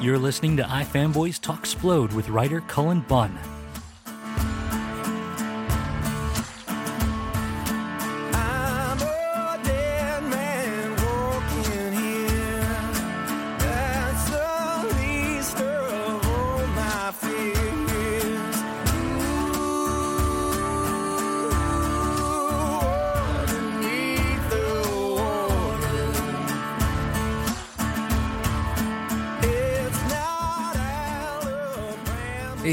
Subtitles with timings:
[0.00, 3.38] You're listening to iFanboys Talksplode with writer Cullen Bunn.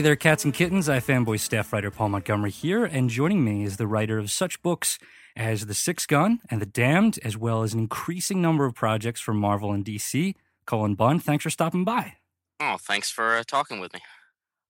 [0.01, 0.87] Hey there, cats and kittens.
[0.87, 4.97] iFanboy staff writer Paul Montgomery here, and joining me is the writer of such books
[5.35, 9.21] as The Sixth Gun and The Damned, as well as an increasing number of projects
[9.21, 10.33] from Marvel and DC.
[10.65, 12.15] Cullen Bunn, thanks for stopping by.
[12.59, 13.99] Oh, thanks for uh, talking with me.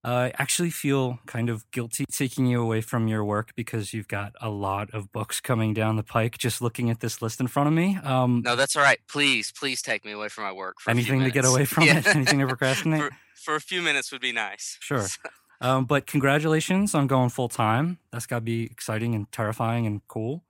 [0.03, 4.33] I actually feel kind of guilty taking you away from your work because you've got
[4.41, 6.37] a lot of books coming down the pike.
[6.39, 8.99] Just looking at this list in front of me, um, No, that's all right.
[9.07, 10.79] Please, please take me away from my work.
[10.79, 11.99] For a few anything to get away from Yeah.
[11.99, 13.01] it, anything to procrastinate.
[13.01, 14.77] for, for a few minutes would be nice.
[14.79, 15.05] Sure.
[15.63, 17.99] Um, but congratulations on going full time.
[18.11, 20.43] That's got to be exciting and terrifying and cool.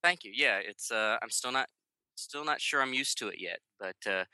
[0.00, 0.30] Thank you.
[0.32, 0.92] Yeah, it's.
[0.92, 1.68] Uh, I'm still not,
[2.14, 3.58] still not sure I'm used to it yet.
[3.80, 4.26] But uh,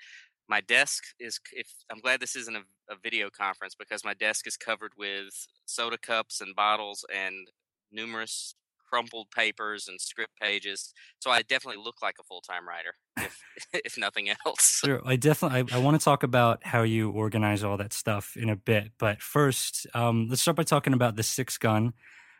[0.50, 1.40] my desk is.
[1.52, 5.46] If I'm glad this isn't a, a video conference because my desk is covered with
[5.64, 7.48] soda cups and bottles and
[7.92, 8.54] numerous
[8.90, 10.92] crumpled papers and script pages.
[11.20, 13.40] So I definitely look like a full time writer, if
[13.84, 14.80] if nothing else.
[14.84, 15.00] Sure.
[15.06, 18.50] I definitely I, I want to talk about how you organize all that stuff in
[18.50, 18.90] a bit.
[18.98, 21.94] But first, um, let's start by talking about the Sixth Gun.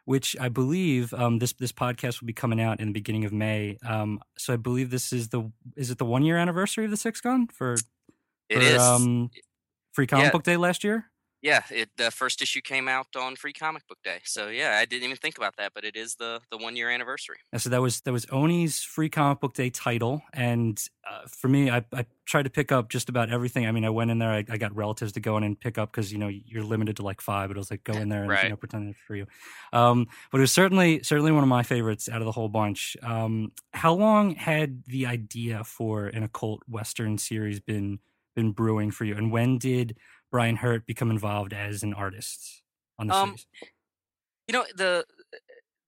[0.07, 3.33] which I believe um, this this podcast will be coming out in the beginning of
[3.33, 3.79] May.
[3.87, 6.97] Um, so I believe this is the is it the one year anniversary of the
[6.97, 7.77] Sixth Gun for
[8.51, 8.83] It for, is.
[8.83, 9.31] um,
[9.93, 10.31] Free Comic Yeah.
[10.33, 11.07] Book Day last year.
[11.43, 14.19] yeah, it the first issue came out on Free Comic Book Day.
[14.25, 16.91] So yeah, I didn't even think about that, but it is the the one year
[16.91, 17.39] anniversary.
[17.51, 20.79] And so that was that was Oni's Free Comic Book Day title, and
[21.11, 23.67] uh, for me, I, I tried to pick up just about everything.
[23.67, 25.79] I mean, I went in there, I, I got relatives to go in and pick
[25.79, 28.11] up because you know you're limited to like five, but it was like go in
[28.11, 29.27] there and you know pretend it's for you.
[29.73, 32.99] Um, but it was certainly certainly one of my favorites out of the whole bunch.
[33.03, 37.99] Um, how long had the idea for an occult western series been
[38.35, 39.97] been brewing for you, and when did
[40.31, 42.63] Brian Hurtt become involved as an artist
[42.99, 43.47] on the Um, series?
[44.49, 45.05] You know the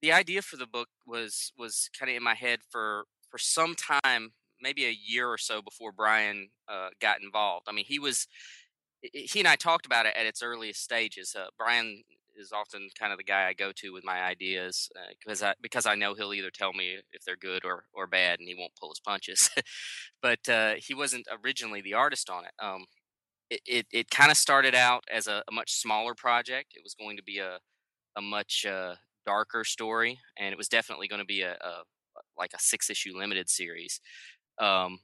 [0.00, 3.74] the idea for the book was was kind of in my head for for some
[3.74, 7.66] time, maybe a year or so before Brian uh, got involved.
[7.68, 8.26] I mean, he was
[9.12, 11.34] he and I talked about it at its earliest stages.
[11.36, 12.02] Uh, Brian
[12.36, 15.54] is often kind of the guy I go to with my ideas uh, because I
[15.60, 18.54] because I know he'll either tell me if they're good or or bad, and he
[18.58, 19.50] won't pull his punches.
[20.22, 22.52] but uh, he wasn't originally the artist on it.
[22.58, 22.86] Um,
[23.50, 26.72] it it, it kind of started out as a, a much smaller project.
[26.74, 27.58] It was going to be a
[28.16, 28.94] a much uh,
[29.26, 31.82] darker story, and it was definitely going to be a, a
[32.36, 34.00] like a six issue limited series.
[34.58, 34.98] Um,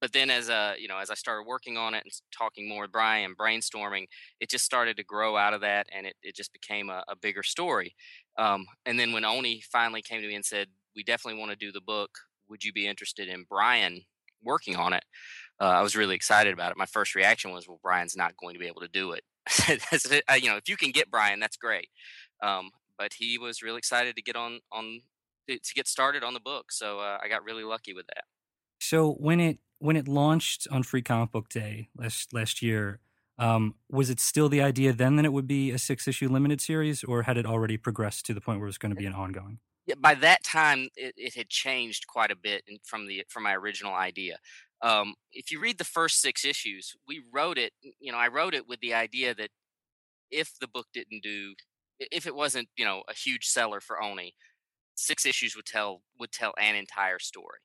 [0.00, 2.82] but then as uh you know as I started working on it and talking more
[2.82, 4.06] with Brian, brainstorming,
[4.40, 7.16] it just started to grow out of that, and it, it just became a, a
[7.16, 7.94] bigger story.
[8.38, 11.56] Um, and then when Oni finally came to me and said, "We definitely want to
[11.56, 12.10] do the book.
[12.48, 14.02] Would you be interested in Brian
[14.42, 15.04] working on it?"
[15.60, 16.78] Uh, I was really excited about it.
[16.78, 19.24] My first reaction was, "Well, Brian's not going to be able to do it."
[20.28, 21.88] Uh, you know, if you can get Brian, that's great.
[22.42, 25.00] Um, but he was really excited to get on on
[25.48, 28.24] to get started on the book, so uh, I got really lucky with that.
[28.80, 33.00] So when it when it launched on Free Comic Book Day last last year,
[33.38, 36.60] um, was it still the idea then that it would be a six issue limited
[36.60, 39.06] series, or had it already progressed to the point where it was going to be
[39.06, 39.58] an ongoing?
[39.90, 43.54] yeah, by that time it, it had changed quite a bit from the from my
[43.56, 44.38] original idea.
[44.82, 47.72] Um, if you read the first six issues, we wrote it.
[47.98, 49.50] You know, I wrote it with the idea that
[50.30, 51.54] if the book didn't do,
[51.98, 54.34] if it wasn't, you know, a huge seller for Oni,
[54.94, 57.58] six issues would tell would tell an entire story.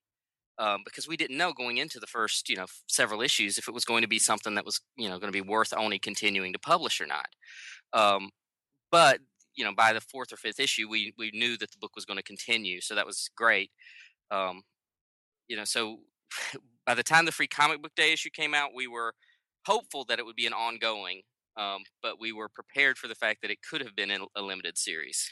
[0.57, 3.73] Um, because we didn't know going into the first, you know, several issues if it
[3.73, 6.53] was going to be something that was, you know, going to be worth Oni continuing
[6.53, 7.27] to publish or not.
[7.91, 8.29] Um,
[8.89, 9.19] but
[9.55, 12.05] you know by the fourth or fifth issue we we knew that the book was
[12.05, 13.71] going to continue so that was great
[14.31, 14.61] um
[15.47, 15.99] you know so
[16.85, 19.13] by the time the free comic book day issue came out we were
[19.65, 21.21] hopeful that it would be an ongoing
[21.57, 24.77] um but we were prepared for the fact that it could have been a limited
[24.77, 25.31] series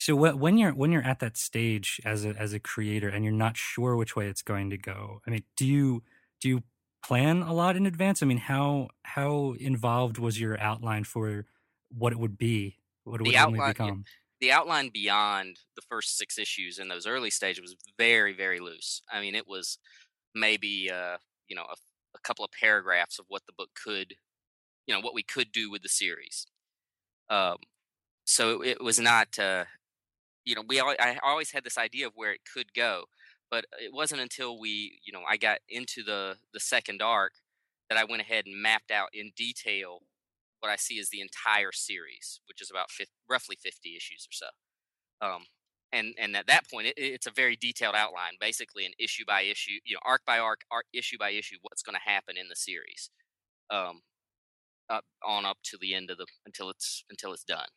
[0.00, 3.32] So when you're when you're at that stage as a as a creator and you're
[3.32, 6.02] not sure which way it's going to go, I mean, do you
[6.40, 6.62] do you
[7.02, 8.22] plan a lot in advance?
[8.22, 11.46] I mean, how how involved was your outline for
[11.90, 12.78] what it would be?
[13.04, 14.04] What it The would outline- become?
[14.40, 19.02] the outline beyond the first six issues in those early stages was very very loose
[19.10, 19.78] i mean it was
[20.34, 21.16] maybe uh
[21.48, 21.74] you know a,
[22.14, 24.14] a couple of paragraphs of what the book could
[24.86, 26.46] you know what we could do with the series
[27.30, 27.56] um
[28.26, 29.64] so it, it was not uh
[30.48, 33.04] you know we al- i always had this idea of where it could go
[33.50, 37.32] but it wasn't until we you know i got into the the second arc
[37.88, 40.00] that i went ahead and mapped out in detail
[40.60, 44.32] what I see as the entire series, which is about 50, roughly 50 issues or
[44.32, 44.46] so.
[45.26, 45.46] Um,
[45.92, 49.42] and and at that point, it, it's a very detailed outline, basically an issue by
[49.42, 52.48] issue, you know, arc by arc, arc issue by issue, what's going to happen in
[52.48, 53.10] the series,
[53.70, 54.02] um,
[54.90, 57.68] up on up to the end of the until it's until it's done.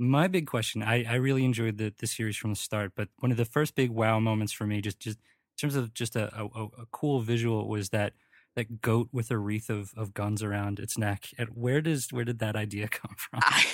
[0.00, 3.30] My big question, I, I really enjoyed the, the series from the start, but one
[3.30, 6.34] of the first big wow moments for me, just just in terms of just a,
[6.34, 8.14] a, a cool visual, was that
[8.56, 11.28] that goat with a wreath of, of guns around its neck.
[11.36, 13.40] And where does where did that idea come from?
[13.42, 13.64] I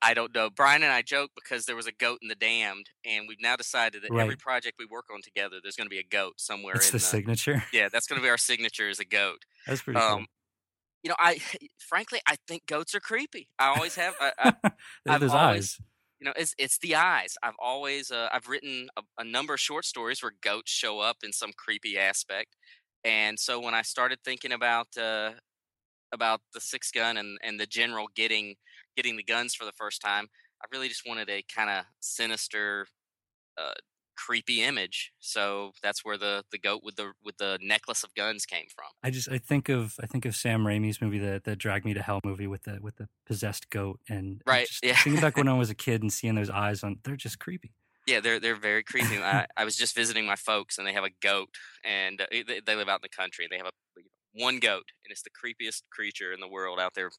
[0.00, 0.48] I don't know.
[0.48, 3.56] Brian and I joke because there was a goat in the damned, and we've now
[3.56, 6.76] decided that every project we work on together, there's going to be a goat somewhere
[6.76, 7.64] it's in the signature.
[7.72, 9.44] Yeah, that's going to be our signature as a goat.
[9.66, 10.26] That's pretty um, cool.
[11.04, 11.38] You know, I
[11.78, 13.48] frankly I think goats are creepy.
[13.58, 14.14] I always have.
[14.20, 14.72] I, I, have
[15.06, 15.80] I've those always- eyes.
[16.18, 17.36] you know, it's it's the eyes.
[17.42, 21.18] I've always uh, I've written a, a number of short stories where goats show up
[21.22, 22.56] in some creepy aspect,
[23.04, 25.32] and so when I started thinking about uh,
[26.12, 28.54] about the Sixth Gun and and the general getting
[28.96, 30.28] getting the guns for the first time,
[30.62, 32.86] I really just wanted a kind of sinister,
[33.58, 33.72] uh,
[34.16, 35.12] creepy image.
[35.20, 38.86] So that's where the the goat with the with the necklace of guns came from.
[39.02, 41.94] I just I think of I think of Sam Raimi's movie, the the Drag Me
[41.94, 44.96] to Hell movie with the with the possessed goat, and Right, Just yeah.
[44.96, 47.72] Thinking back when I was a kid and seeing those eyes on, they're just creepy.
[48.06, 49.18] Yeah, they're they're very creepy.
[49.18, 51.48] I, I was just visiting my folks, and they have a goat,
[51.84, 53.46] and uh, they, they live out in the country.
[53.50, 53.70] They have a
[54.34, 57.10] one goat, and it's the creepiest creature in the world out there,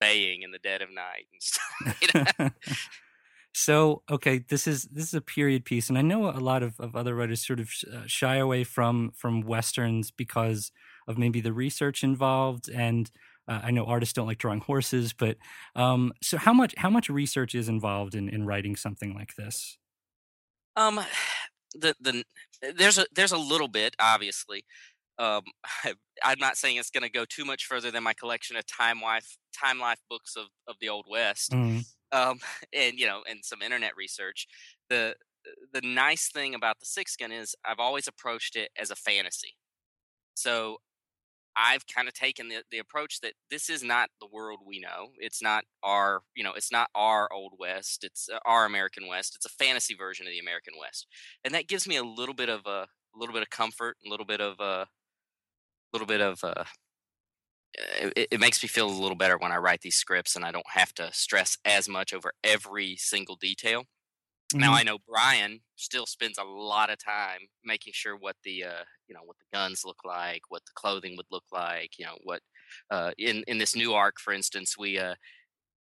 [0.00, 2.00] baying in the dead of night and stuff.
[2.02, 2.50] you know?
[3.58, 6.78] So, okay, this is this is a period piece, and I know a lot of,
[6.78, 10.70] of other writers sort of uh, shy away from from westerns because
[11.08, 13.10] of maybe the research involved, and
[13.48, 15.38] uh, I know artists don't like drawing horses, but
[15.74, 19.78] um, so how much how much research is involved in in writing something like this?
[20.76, 21.00] Um,
[21.74, 22.24] the the
[22.76, 24.66] there's a there's a little bit obviously.
[25.18, 25.44] Um,
[25.82, 28.66] I, I'm not saying it's going to go too much further than my collection of
[28.66, 31.52] time life time life books of of the old west.
[31.52, 32.38] Mm, Um,
[32.72, 34.46] and you know, and some internet research.
[34.88, 35.14] The
[35.72, 39.56] the nice thing about the Sixth Gun is I've always approached it as a fantasy.
[40.34, 40.78] So
[41.56, 45.12] I've kind of taken the, the approach that this is not the world we know.
[45.18, 48.04] It's not our, you know, it's not our old West.
[48.04, 49.34] It's uh, our American West.
[49.34, 51.06] It's a fantasy version of the American West,
[51.44, 54.10] and that gives me a little bit of a, a little bit of comfort, a
[54.10, 54.86] little bit of a,
[55.92, 56.64] little bit of uh
[57.74, 60.52] it, it makes me feel a little better when I write these scripts and I
[60.52, 63.84] don't have to stress as much over every single detail.
[64.58, 64.74] Now mhm.
[64.74, 69.14] I know Brian still spends a lot of time making sure what the uh, you
[69.14, 72.42] know what the guns look like, what the clothing would look like, you know what
[72.90, 75.16] uh, in in this new arc, for instance, we uh,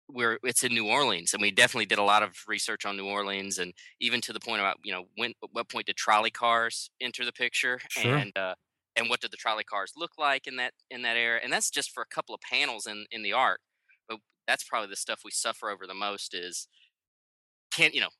[0.09, 3.07] we're it's in New Orleans, and we definitely did a lot of research on New
[3.07, 6.31] Orleans, and even to the point about you know when at what point did trolley
[6.31, 8.25] cars enter the picture, Sure.
[8.25, 8.55] and uh,
[8.97, 11.71] and what did the trolley cars look like in that in that era, and that's
[11.71, 13.61] just for a couple of panels in in the art
[14.09, 16.69] but that's probably the stuff we suffer over the most is
[17.71, 18.11] can you know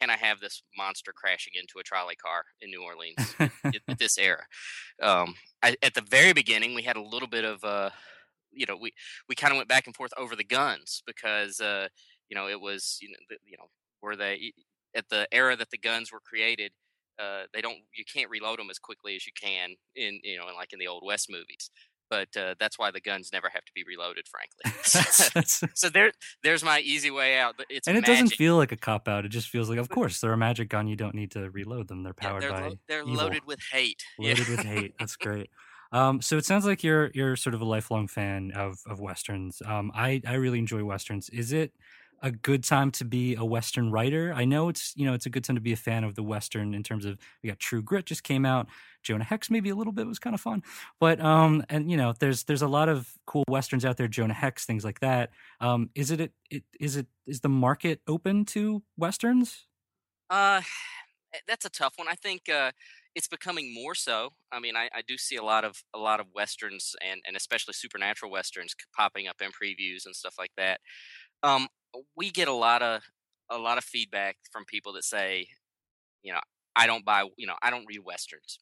[0.00, 3.52] can I have this monster crashing into a trolley car in New Orleans at,
[3.88, 4.42] at this era?
[5.00, 7.90] Um, I, at the very beginning, we had a little bit of uh,
[8.52, 8.92] you know, we
[9.28, 11.88] we kind of went back and forth over the guns because uh,
[12.28, 13.66] you know it was you know the, you know
[14.02, 14.52] were they
[14.94, 16.72] at the era that the guns were created.
[17.18, 20.48] Uh, they don't you can't reload them as quickly as you can in you know
[20.48, 21.70] in like in the old west movies
[22.10, 24.64] but uh, that's why the guns never have to be reloaded frankly
[25.74, 28.76] so there there's my easy way out but it's and it doesn't feel like a
[28.76, 29.24] cop out.
[29.24, 30.86] It just feels like, of course, they're a magic gun.
[30.86, 32.02] You don't need to reload them.
[32.02, 33.04] They're Yeah, powered they're, by lo- they're evil.
[33.04, 34.34] loaded with hate Yeah.
[34.34, 34.94] loaded with hate.
[34.98, 35.50] That's great.
[35.92, 39.62] Um, so it sounds like you're you're sort of a lifelong fan of of westerns.
[39.66, 41.28] Um, I I really enjoy westerns.
[41.30, 41.74] Is it
[42.22, 44.32] a good time to be a western writer?
[44.32, 46.22] I know it's you know it's a good time to be a fan of the
[46.22, 48.68] western in terms of we got True Grit just came out.
[49.02, 50.62] Jonah Hex maybe a little bit was kind of fun,
[51.00, 54.08] but um and you know there's there's a lot of cool westerns out there.
[54.08, 55.30] Jonah Hex things like that.
[55.60, 59.66] Um, is it, it, it is it is the market open to westerns?
[60.30, 60.62] Uh,
[61.34, 62.08] eh, that's a tough one.
[62.08, 62.72] I think uh,
[63.14, 64.30] it's becoming more so.
[64.50, 67.36] I mean, I, I do see a lot of a lot of westerns and and
[67.36, 70.80] especially supernatural westerns popping up in previews and stuff like that.
[71.42, 71.68] Um,
[72.16, 73.02] we get a lot of
[73.50, 75.48] a lot of feedback from people that say,
[76.22, 76.40] you know,
[76.76, 78.58] I don't buy, you know, I don't read westerns.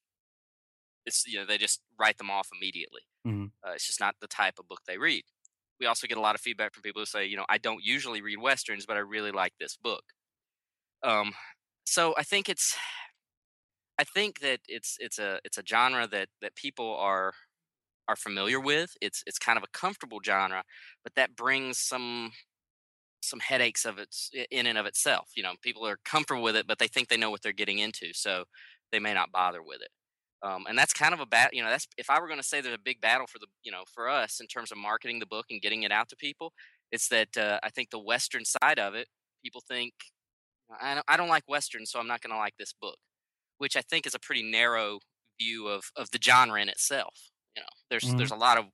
[1.06, 3.02] It's you know they just write them off immediately.
[3.24, 3.50] Mhm.
[3.66, 5.24] Uh, it's just not the type of book they read.
[5.80, 7.84] We also get a lot of feedback from people who say, you know, I don't
[7.84, 10.04] usually read westerns, but I really like this book.
[11.02, 11.32] Um,
[11.84, 12.76] so I think it's
[13.98, 17.34] I think that it's it's a it's a genre that that people are
[18.08, 18.96] are familiar with.
[19.02, 20.64] It's it's kind of a comfortable genre,
[21.04, 22.32] but that brings some
[23.22, 25.30] some headaches of its in and of itself.
[25.36, 27.78] You know, people are comfortable with it, but they think they know what they're getting
[27.78, 28.44] into, so
[28.92, 29.90] they may not bother with it.
[30.42, 31.54] Um, and that's kind of a bat.
[31.54, 33.46] You know, that's if I were going to say there's a big battle for the
[33.62, 36.16] you know for us in terms of marketing the book and getting it out to
[36.16, 36.52] people,
[36.92, 39.08] it's that uh, I think the Western side of it,
[39.44, 39.94] people think
[40.80, 42.98] I don't, I don't like westerns, so I'm not going to like this book,
[43.58, 45.00] which I think is a pretty narrow
[45.40, 47.30] view of of the genre in itself.
[47.56, 48.16] You know, there's Mhm.
[48.16, 48.66] there's a lot of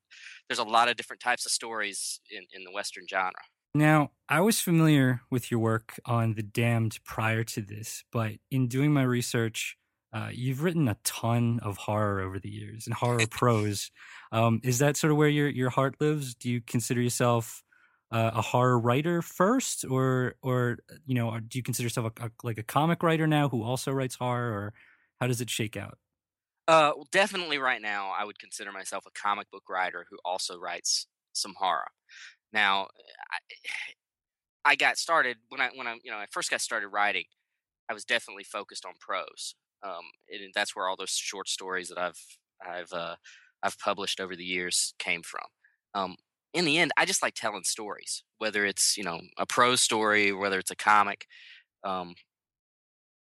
[0.49, 3.33] there's a lot of different types of stories in in the western genre.
[3.77, 8.69] Now, I was familiar with your work on The Damned prior to this, but in
[8.69, 9.77] doing my research,
[10.15, 13.91] uh, you've written a ton of horror over the years and horror prose.
[14.33, 16.35] Um, is that sort of where your your heart lives?
[16.35, 17.63] Do you consider yourself
[18.11, 22.27] uh, a horror writer first, or or you know, or do you consider yourself a,
[22.27, 24.75] a, like a comic writer now who also writes horror, or
[25.21, 25.99] how does it shake out?
[26.67, 30.59] Uh, well, definitely right now, I would consider myself a comic book writer who also
[30.59, 31.91] writes some horror.
[32.53, 32.89] Now,
[33.33, 37.25] I, I got started when I when I you know I first got started writing.
[37.89, 41.99] I was definitely focused on prose, um, and that's where all those short stories that
[41.99, 42.21] I've
[42.67, 43.17] I've uh,
[43.63, 45.45] I've published over the years came from.
[45.95, 46.17] Um,
[46.53, 50.33] in the end, I just like telling stories, whether it's you know a prose story,
[50.33, 51.27] whether it's a comic,
[51.85, 52.15] um,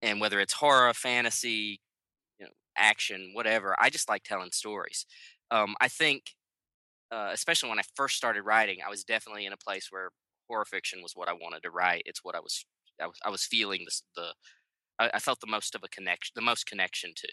[0.03, 1.81] and whether it's horror, fantasy,
[2.39, 3.75] you know, action, whatever.
[3.79, 5.07] I just like telling stories.
[5.51, 6.25] Um, I think,
[7.15, 10.11] uh, especially when I first started writing, I was definitely in a place where
[10.49, 12.03] horror fiction was what I wanted to write.
[12.07, 12.65] It's what I was
[13.01, 14.35] I was, I was feeling this, the
[14.99, 17.29] I, I felt the most of a connection, the most connection to.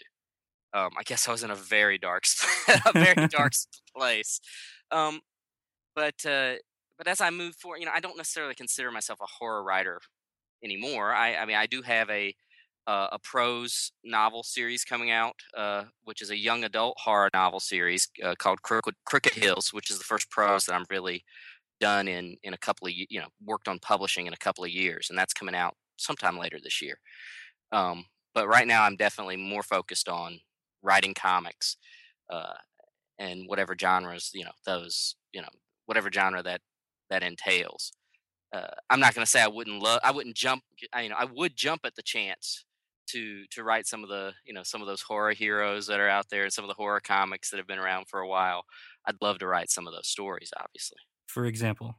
[0.74, 2.24] Um, I guess I was in a very dark,
[2.86, 3.52] a very dark
[3.94, 4.40] place.
[4.90, 5.20] Um,
[5.94, 6.54] but uh,
[6.96, 10.00] but as I move forward, you know, I don't necessarily consider myself a horror writer
[10.64, 11.12] anymore.
[11.12, 12.34] I, I mean, I do have a
[12.86, 17.60] uh, a prose novel series coming out, uh, which is a young adult horror novel
[17.60, 21.24] series uh, called Crooked, Crooked Hills, which is the first prose that I'm really
[21.80, 24.70] done in in a couple of you know worked on publishing in a couple of
[24.70, 26.98] years, and that's coming out sometime later this year.
[27.70, 30.40] Um, but right now, I'm definitely more focused on
[30.82, 31.76] writing comics
[32.30, 32.54] uh,
[33.18, 35.48] and whatever genres you know those you know
[35.86, 36.60] whatever genre that
[37.10, 37.92] that entails.
[38.52, 40.62] Uh, I'm not going to say I wouldn't love I wouldn't jump
[40.92, 42.64] I, you know I would jump at the chance
[43.08, 46.08] to to write some of the you know some of those horror heroes that are
[46.08, 48.64] out there and some of the horror comics that have been around for a while.
[49.06, 50.98] I'd love to write some of those stories, obviously.
[51.26, 51.98] For example,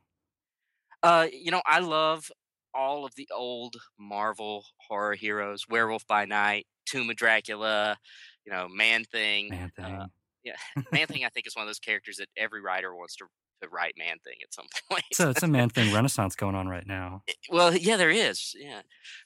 [1.01, 2.31] Uh, you know, I love
[2.73, 7.97] all of the old Marvel horror heroes: Werewolf by Night, Tomb of Dracula,
[8.45, 9.49] you know, Man Thing.
[9.49, 9.85] man thing.
[9.85, 10.07] Uh,
[10.43, 10.55] yeah,
[10.91, 11.25] Man Thing.
[11.25, 13.25] I think is one of those characters that every writer wants to
[13.61, 15.03] to write Man Thing at some point.
[15.13, 17.23] so it's a man thing renaissance going on right now.
[17.49, 18.53] well, yeah, there is.
[18.57, 18.81] Yeah,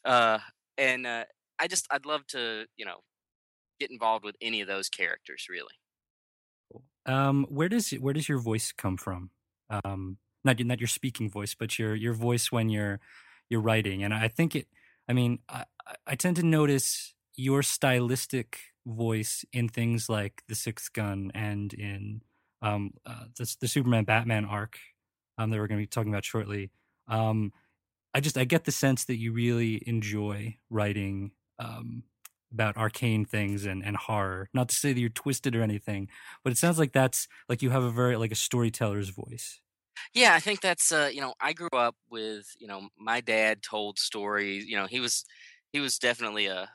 [0.05, 0.39] uh,
[0.77, 1.25] and uh,
[1.59, 2.99] I just I'd love to you know
[3.79, 5.47] get involved with any of those characters.
[5.49, 5.73] Really.
[7.05, 9.31] Um, where does where does your voice come from?
[9.69, 12.99] Um, not not your speaking voice, but your your voice when you're
[13.49, 14.03] you're writing.
[14.03, 14.67] And I think it.
[15.09, 20.55] I mean, I, I- I tend to notice your stylistic voice in things like the
[20.55, 22.21] Sixth Gun and in
[22.61, 24.77] um, uh, the the Superman Batman arc
[25.37, 26.71] um, that we're going to be talking about shortly.
[27.07, 27.53] Um,
[28.13, 32.03] I just I get the sense that you really enjoy writing um,
[32.51, 34.49] about arcane things and, and horror.
[34.53, 36.09] Not to say that you're twisted or anything,
[36.43, 39.61] but it sounds like that's like you have a very like a storyteller's voice.
[40.13, 43.61] Yeah, I think that's uh, you know, I grew up with, you know, my dad
[43.63, 45.25] told stories, you know, he was
[45.71, 46.69] he was definitely a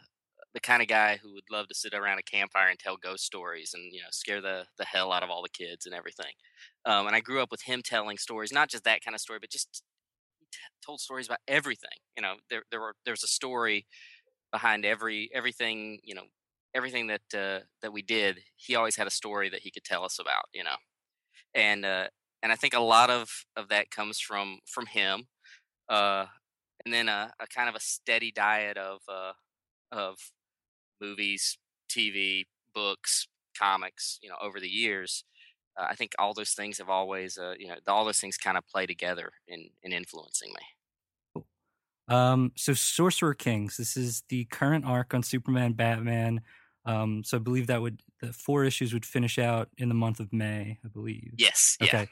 [0.54, 3.24] the kind of guy who would love to sit around a campfire and tell ghost
[3.24, 6.32] stories and, you know, scare the the hell out of all the kids and everything.
[6.84, 9.38] Um, and I grew up with him telling stories, not just that kind of story,
[9.40, 9.80] but just t-
[10.84, 11.98] told stories about everything.
[12.16, 13.86] You know, there there were there's a story
[14.52, 16.24] behind every everything, you know,
[16.74, 18.40] everything that uh, that we did.
[18.56, 20.76] He always had a story that he could tell us about, you know.
[21.54, 22.08] And uh
[22.42, 25.26] and I think a lot of of that comes from from him,
[25.88, 26.26] uh,
[26.84, 29.32] and then a, a kind of a steady diet of uh,
[29.92, 30.18] of
[31.00, 34.18] movies, TV, books, comics.
[34.22, 35.24] You know, over the years,
[35.78, 38.58] uh, I think all those things have always, uh, you know, all those things kind
[38.58, 40.64] of play together in in influencing me.
[42.12, 46.42] Um, so Sorcerer Kings, this is the current arc on Superman, Batman.
[46.84, 50.20] Um, so I believe that would the four issues would finish out in the month
[50.20, 51.34] of May, I believe.
[51.36, 51.76] Yes.
[51.80, 51.86] Yeah.
[51.86, 52.08] Okay.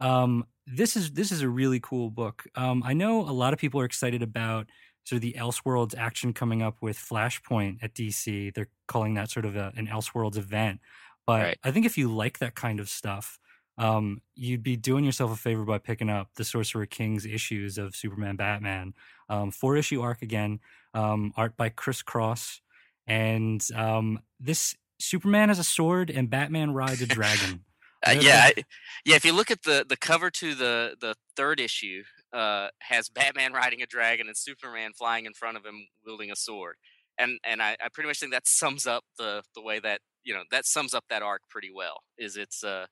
[0.00, 2.44] Um, this is this is a really cool book.
[2.54, 4.70] Um, I know a lot of people are excited about
[5.04, 8.50] sort of the Elseworlds action coming up with Flashpoint at DC.
[8.50, 10.80] They're calling that sort of a, an Elseworlds event.
[11.26, 11.58] But Right.
[11.62, 13.38] I think if you like that kind of stuff,
[13.78, 17.96] um, you'd be doing yourself a favor by picking up the Sorcerer Kings issues of
[17.96, 18.94] Superman, Batman.
[19.28, 20.60] Um, four issue arc again,
[20.92, 22.60] um, art by ChrisCross,
[23.06, 27.64] and um, this Superman has a sword and Batman rides a dragon.
[28.06, 28.64] Uh, yeah, I-
[29.06, 29.16] yeah.
[29.16, 32.02] If you look at the the cover to the the third issue,
[32.34, 36.36] uh, has Batman riding a dragon and Superman flying in front of him wielding a
[36.36, 36.76] sword,
[37.16, 40.34] and and I, I pretty much think that sums up the the way that you
[40.34, 42.02] know that sums up that arc pretty well.
[42.18, 42.84] Is it's uh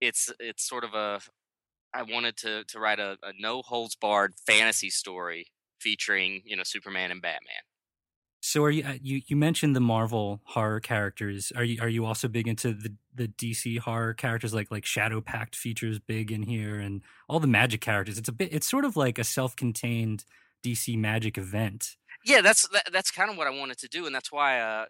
[0.00, 1.20] it's it's sort of a
[1.94, 5.46] I wanted to to write a, a no holds barred fantasy story
[5.80, 7.62] featuring you know Superman and Batman.
[8.42, 8.84] So are you?
[8.84, 11.50] uh, You you mentioned the Marvel horror characters.
[11.56, 15.54] Are you are you also big into the the DC horror characters like like Shadowpact
[15.54, 18.18] features big in here and all the magic characters?
[18.18, 18.52] It's a bit.
[18.52, 20.24] It's sort of like a self contained
[20.62, 21.96] DC magic event.
[22.24, 24.84] yeah that's that, that's kind of what i wanted to do and that's why uh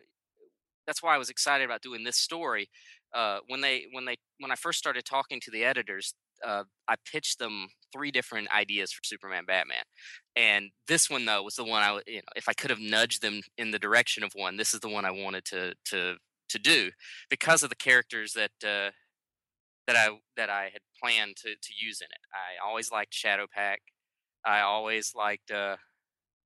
[0.87, 2.69] that's why i was excited about doing this story
[3.15, 6.15] uh when they when they when i first started talking to the editors
[6.45, 9.85] uh i pitched them three different ideas for superman batman
[10.37, 13.23] and this one though was the one I you know if i could have nudged
[13.23, 16.17] them in the direction of one this is the one i wanted to to
[16.51, 16.91] to do
[17.31, 18.91] because of the characters that uh
[19.87, 22.21] that i that i had planned to to use in it.
[22.33, 23.79] I always liked Shadowpact
[24.45, 25.77] i always liked uh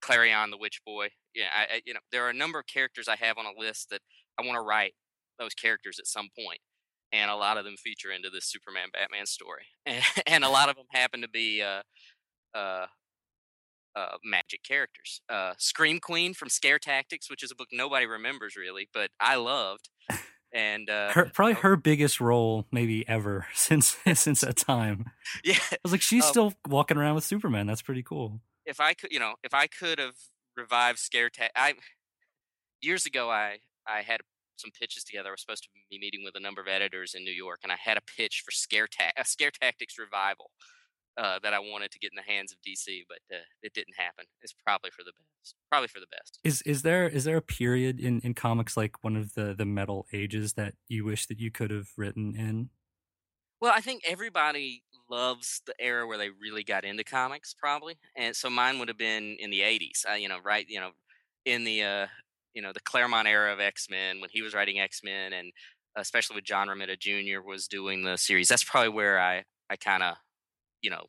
[0.00, 1.08] Klarion the Witch Boy.
[1.34, 3.58] Yeah, I, I, you know, there are a number of characters I have on a
[3.58, 4.00] list that
[4.38, 4.94] I want to write
[5.38, 6.60] those characters at some point,
[7.12, 10.68] and a lot of them feature into this Superman Batman story, and, and a lot
[10.68, 11.82] of them happen to be uh,
[12.56, 12.86] uh,
[13.96, 15.20] uh, magic characters.
[15.28, 19.36] Uh, Scream Queen from Scare Tactics, which is a book nobody remembers really, but I
[19.36, 19.88] loved,
[20.52, 25.06] and uh, Her probably her biggest role maybe ever since since that time.
[25.44, 27.66] yeah, I was like, she's Um, still walking around with Superman.
[27.66, 28.40] That's pretty cool.
[28.66, 30.14] if I could, you know, if I could have
[30.56, 31.74] revived Scare Tactics, I
[32.80, 34.20] years ago I I had
[34.60, 35.30] some pitches together.
[35.30, 37.72] I was supposed to be meeting with a number of editors in New York, and
[37.72, 40.50] I had a pitch for Scare Ta- Scare Tactics revival.
[41.16, 43.96] uh, that I wanted to get in the hands of DC, but uh, it didn't
[43.96, 44.24] happen.
[44.40, 45.56] It's probably for the best.
[45.70, 46.38] Probably for the best.
[46.44, 49.64] Is is there is there a period in, in comics like one of the the
[49.64, 52.70] metal ages that you wish that you could have written in?
[53.60, 58.36] Well, I think everybody loves the era where they really got into comics, probably, and
[58.36, 60.08] so mine would have been in the '80s.
[60.08, 60.66] Uh, you know, right?
[60.68, 60.90] You know,
[61.44, 62.06] in the uh,
[62.54, 65.52] you know the Claremont era of X Men when he was writing X Men, and
[65.96, 67.46] especially with John Romita Jr.
[67.46, 68.48] was doing the series.
[68.48, 70.16] That's probably where I I kind of
[70.82, 71.06] you know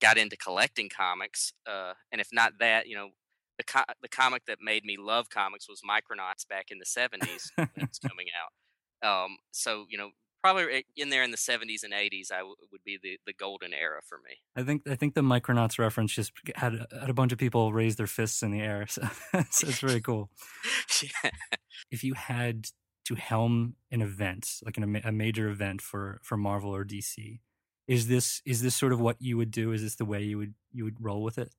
[0.00, 1.52] got into collecting comics.
[1.66, 3.10] Uh, and if not that, you know.
[3.56, 7.50] The, co- the comic that made me love comics was Micronauts back in the 70s
[7.54, 8.50] when it was coming out.
[9.08, 10.10] Um, so, you know,
[10.44, 13.72] probably in there in the 70s and 80s I w- would be the, the golden
[13.72, 17.32] era for me I think I think the Micronauts reference just had had a bunch
[17.32, 18.86] of people raise their fists in the air.
[18.86, 19.02] So,
[19.50, 20.30] so it's very cool.
[21.02, 21.30] Yeah.
[21.90, 22.66] If you had
[23.06, 27.40] to helm an event, like an, a major event for for Marvel or DC,
[27.88, 29.72] is this is this sort of what you would do?
[29.72, 31.50] Is this the way you would you would roll with it?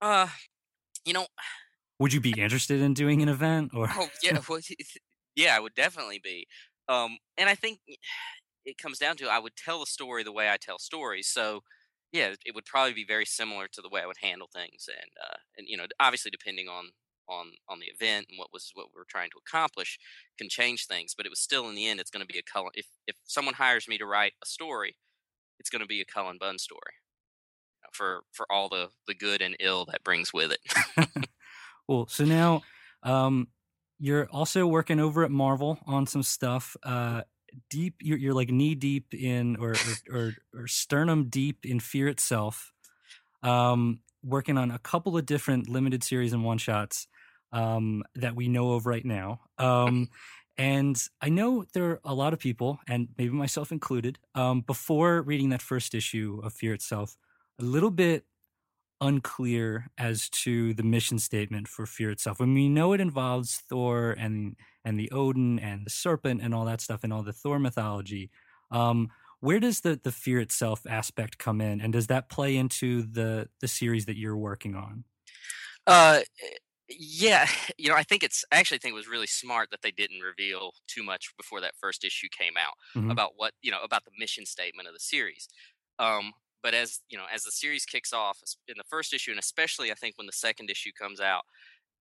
[0.00, 0.28] uh
[1.04, 1.26] you know
[1.98, 3.86] Would you be interested in doing an event or?
[3.90, 4.60] oh yeah well,
[5.36, 6.46] yeah i would definitely be
[6.90, 7.80] um and i think
[8.66, 11.62] it comes down to i would tell the story the way i tell stories so
[12.12, 15.10] yeah it would probably be very similar to the way i would handle things and
[15.24, 16.90] uh and you know obviously depending on
[17.28, 19.98] on on the event and what was what we were trying to accomplish
[20.36, 22.42] can change things but it was still in the end it's going to be a
[22.42, 24.96] cullen if if someone hires me to write a story
[25.58, 26.94] it's going to be a cullen bunn story
[27.92, 31.26] for for all the the good and ill that brings with it.
[31.88, 32.62] Well, so now
[33.02, 33.48] um,
[34.00, 36.76] you're also working over at Marvel on some stuff.
[36.82, 37.22] Uh,
[37.68, 42.08] deep, you're, you're like knee deep in, or, or or or sternum deep in Fear
[42.08, 42.72] itself.
[43.42, 47.06] Um, working on a couple of different limited series and one shots
[47.52, 49.40] um, that we know of right now.
[49.58, 50.08] Um,
[50.58, 55.22] and I know there are a lot of people, and maybe myself included, um, before
[55.22, 57.16] reading that first issue of Fear itself,
[57.58, 58.24] a little bit
[59.00, 62.40] unclear as to the mission statement for Fear itself.
[62.40, 66.64] When we know it involves Thor and and the Odin and the serpent and all
[66.66, 68.30] that stuff and all the Thor mythology,
[68.70, 69.10] um,
[69.40, 73.48] where does the the Fear itself aspect come in, and does that play into the
[73.60, 75.04] the series that you're working on?
[75.86, 76.20] Uh,
[76.88, 79.90] yeah, you know, I think it's I actually think it was really smart that they
[79.92, 83.10] didn't reveal too much before that first issue came out Mhm.
[83.10, 85.48] about what you know about the mission statement of the series.
[85.98, 86.32] Um,
[86.62, 89.90] but as you know, as the series kicks off in the first issue, and especially
[89.90, 91.42] I think when the second issue comes out,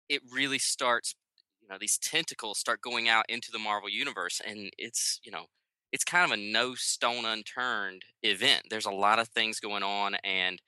[0.09, 1.15] it really starts.
[1.61, 5.45] You know, these tentacles start going out into the Marvel universe, and it's you know,
[5.91, 8.63] it's kind of a no stone unturned event.
[8.69, 10.61] There's a lot of things going on, and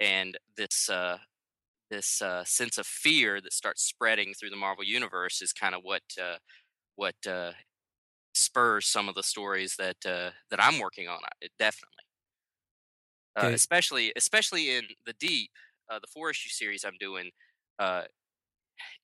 [0.00, 1.18] and this uh,
[1.90, 5.82] this uh, sense of fear that starts spreading through the Marvel universe is kind of
[5.82, 6.36] what uh,
[6.96, 7.52] what uh,
[8.34, 11.18] spurs some of the stories that uh, that I'm working on.
[11.24, 12.03] uh, Definitely,
[13.36, 13.54] uh, Okay.
[13.54, 15.50] especially especially in the deep,
[15.90, 17.30] uh, the four issue series I'm doing.
[17.78, 18.04] Uh,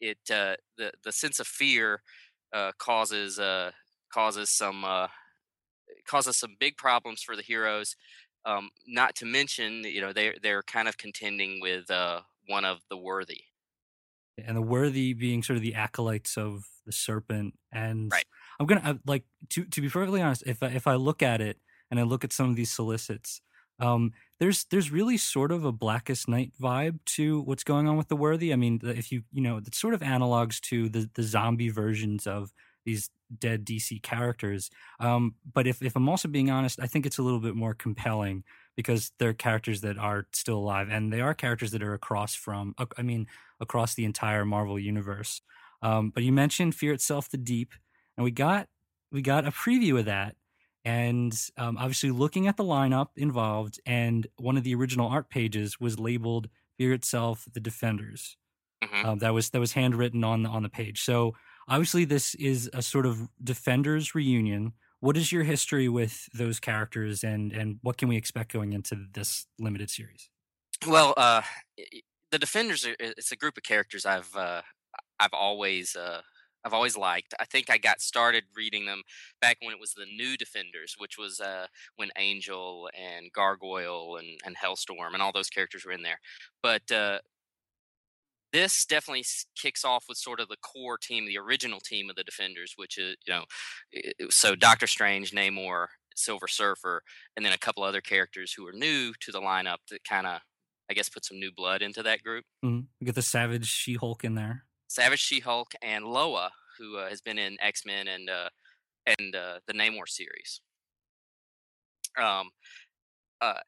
[0.01, 2.03] it uh, the the sense of fear
[2.53, 3.73] uh, causes uh,
[4.13, 5.09] causes some uh,
[6.07, 7.97] causes some big problems for the heroes.
[8.45, 12.81] Um, not to mention, you know, they they're kind of contending with uh, one of
[12.89, 13.45] the worthy.
[14.39, 18.25] and the worthy being sort of the acolytes of the serpent and Right.
[18.59, 21.59] i'm gonna like to to be perfectly honest if I, if i look at it
[21.91, 23.43] and i look at some of these solicits
[23.81, 28.09] um there's there's really sort of a blackest night vibe to what's going on with
[28.09, 31.23] the worthy i mean if you you know it's sort of analogs to the the
[31.23, 32.53] zombie versions of
[32.85, 37.19] these dead dc characters um but if if i'm also being honest i think it's
[37.19, 38.43] a little bit more compelling
[38.77, 42.75] because they're characters that are still alive and they are characters that are across from
[42.97, 43.27] i mean
[43.61, 45.43] across the entire Marvel universe.
[45.83, 47.73] Um, but you mentioned Fear Itself, the Deep,
[48.17, 48.69] and we got
[49.13, 50.37] we got a preview of that,
[50.85, 55.79] and um, obviously looking at the lineup involved, and one of the original art pages
[55.81, 58.37] was labeled Fear Itself, the Defenders.
[58.83, 59.05] Mhm.
[59.05, 61.03] Um, that was that was handwritten on on the page.
[61.03, 61.35] So
[61.69, 64.73] obviously this is a sort of Defenders reunion.
[65.01, 69.07] What is your history with those characters, and and what can we expect going into
[69.13, 70.31] this limited series?
[70.87, 71.43] Well, uh,
[72.31, 74.63] the Defenders are it's a group of characters I've uh,
[75.19, 76.23] I've always uh,
[76.65, 77.35] I've always liked.
[77.41, 79.03] I think I got started reading them
[79.41, 84.39] back when it was the New Defenders, which was uh, when Angel and Gargoyle and,
[84.45, 86.19] and Hellstorm and all those characters were in there.
[86.63, 87.21] But uh,
[88.53, 89.25] this definitely
[89.57, 92.99] kicks off with sort of the core team, the original team of the Defenders, which
[92.99, 93.45] is you know,
[94.29, 97.03] so Doctor Strange, Namor, Silver Surfer,
[97.37, 100.41] and then a couple other characters who are new to the lineup that kind of
[100.91, 102.45] I guess put some new blood into that group.
[102.65, 102.87] Mhm.
[103.01, 104.65] We get the Savage She Hulk in there.
[104.91, 108.49] Savage She-Hulk and Loa, who uh, has been in X-Men and uh,
[109.07, 110.61] and uh, the Namor series.
[112.21, 112.51] Um,
[113.41, 113.61] uh,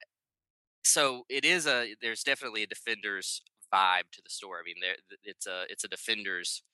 [0.83, 3.41] so it is a there's definitely a defenders
[3.73, 4.63] vibe to the story.
[4.63, 6.65] I mean, there it's a it's a defenders,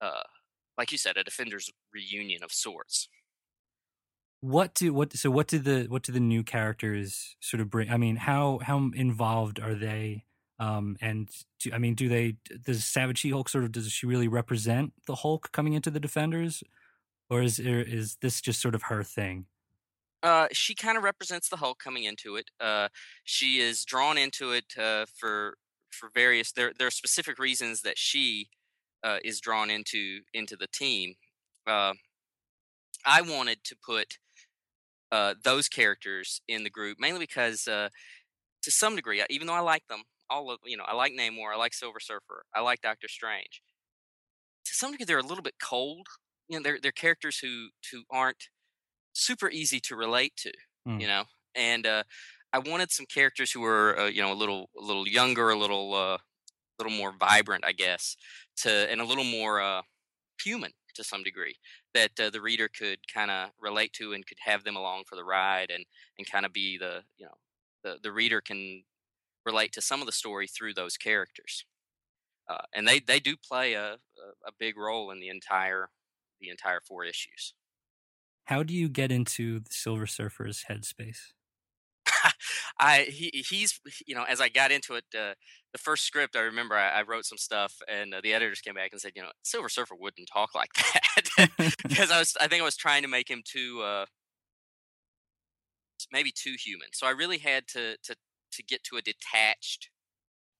[0.00, 0.24] uh,
[0.76, 3.08] like you said, a defenders reunion of sorts.
[4.40, 7.90] What do what so what do the what do the new characters sort of bring?
[7.90, 10.24] I mean, how how involved are they?
[10.58, 11.28] Um, and
[11.60, 14.92] do, I mean, do they does Savage She Hulk sort of does she really represent
[15.06, 16.62] the Hulk coming into the Defenders,
[17.28, 19.46] or is is this just sort of her thing?
[20.22, 22.50] Uh, she kind of represents the Hulk coming into it.
[22.58, 22.88] Uh,
[23.24, 25.58] she is drawn into it uh, for
[25.90, 28.48] for various there there are specific reasons that she
[29.02, 31.14] uh, is drawn into into the team.
[31.66, 31.92] Uh,
[33.04, 34.18] I wanted to put
[35.12, 37.90] uh, those characters in the group mainly because, to
[38.70, 41.56] some degree, even though I like them, all of you know, I like Namor, I
[41.56, 43.62] like Silver Surfer, I like Doctor Strange.
[44.66, 46.06] To some degree, they're a little bit cold.
[46.48, 48.48] You know, they're they're characters who who aren't
[49.12, 50.52] super easy to relate to.
[50.88, 51.00] Mm.
[51.00, 52.02] You know, and uh,
[52.52, 55.58] I wanted some characters who were uh, you know a little a little younger, a
[55.58, 56.20] little uh, a
[56.78, 58.16] little more vibrant, I guess,
[58.58, 59.82] to and a little more uh,
[60.42, 61.56] human to some degree
[61.92, 65.16] that uh, the reader could kind of relate to and could have them along for
[65.16, 65.84] the ride and
[66.18, 67.34] and kind of be the you know
[67.82, 68.82] the the reader can
[69.44, 71.64] relate to some of the story through those characters.
[72.48, 73.94] Uh, and they they do play a,
[74.46, 75.90] a big role in the entire
[76.40, 77.54] the entire four issues.
[78.44, 81.32] How do you get into the Silver Surfer's headspace?
[82.78, 85.34] I he he's you know as I got into it uh,
[85.72, 88.74] the first script I remember I, I wrote some stuff and uh, the editors came
[88.74, 91.50] back and said you know Silver Surfer wouldn't talk like that.
[91.88, 94.06] Because I was I think I was trying to make him too uh
[96.12, 96.88] maybe too human.
[96.92, 98.16] So I really had to to
[98.54, 99.90] to get to a detached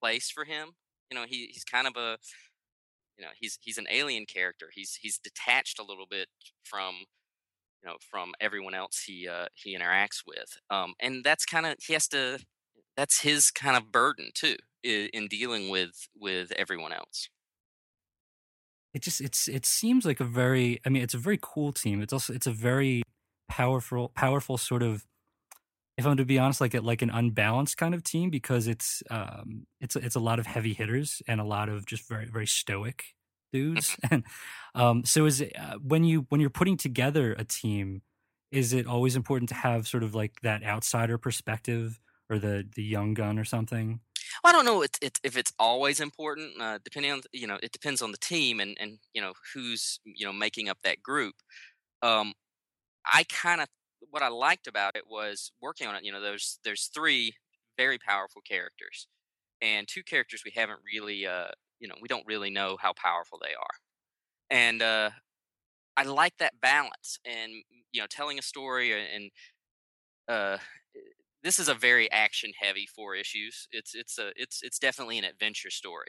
[0.00, 0.72] place for him
[1.10, 2.18] you know he he's kind of a
[3.18, 4.70] you know he's he's an alien character.
[4.72, 6.28] He's he's detached a little bit
[6.64, 6.94] from
[7.82, 11.76] you know from everyone else he uh he interacts with um and that's kind of
[11.86, 12.38] he has to
[12.96, 17.28] that's his kind of burden too in, in dealing with with everyone else.
[18.92, 22.02] It just it's it seems like a very i mean it's a very cool team.
[22.02, 23.02] It's also it's a very
[23.48, 25.06] powerful powerful sort of
[25.96, 29.02] if i'm to be honest like a, like an unbalanced kind of team because it's
[29.10, 32.46] um it's it's a lot of heavy hitters and a lot of just very very
[32.46, 33.14] stoic
[33.52, 33.96] dudes.
[34.10, 34.24] And
[34.74, 38.02] um so is it uh, when you when you're putting together a team
[38.50, 42.82] is it always important to have sort of like that outsider perspective or the the
[42.82, 44.00] young gun or something?
[44.42, 47.58] Well, I don't know it's, it's, if it's always important, uh, depending on you know
[47.62, 51.02] it depends on the team and and you know who's you know making up that
[51.02, 51.36] group.
[52.02, 52.34] Um,
[53.06, 53.68] I kind of
[54.10, 56.04] what I liked about it was working on it.
[56.04, 57.34] You know, there's there's three
[57.78, 59.08] very powerful characters,
[59.62, 61.48] and two characters we haven't really uh,
[61.80, 63.76] you know we don't really know how powerful they are,
[64.50, 65.10] and uh,
[65.96, 67.52] I like that balance and
[67.92, 69.30] you know telling a story and
[70.28, 70.58] uh
[71.42, 75.24] this is a very action heavy four issues it's it's a it's it's definitely an
[75.24, 76.08] adventure story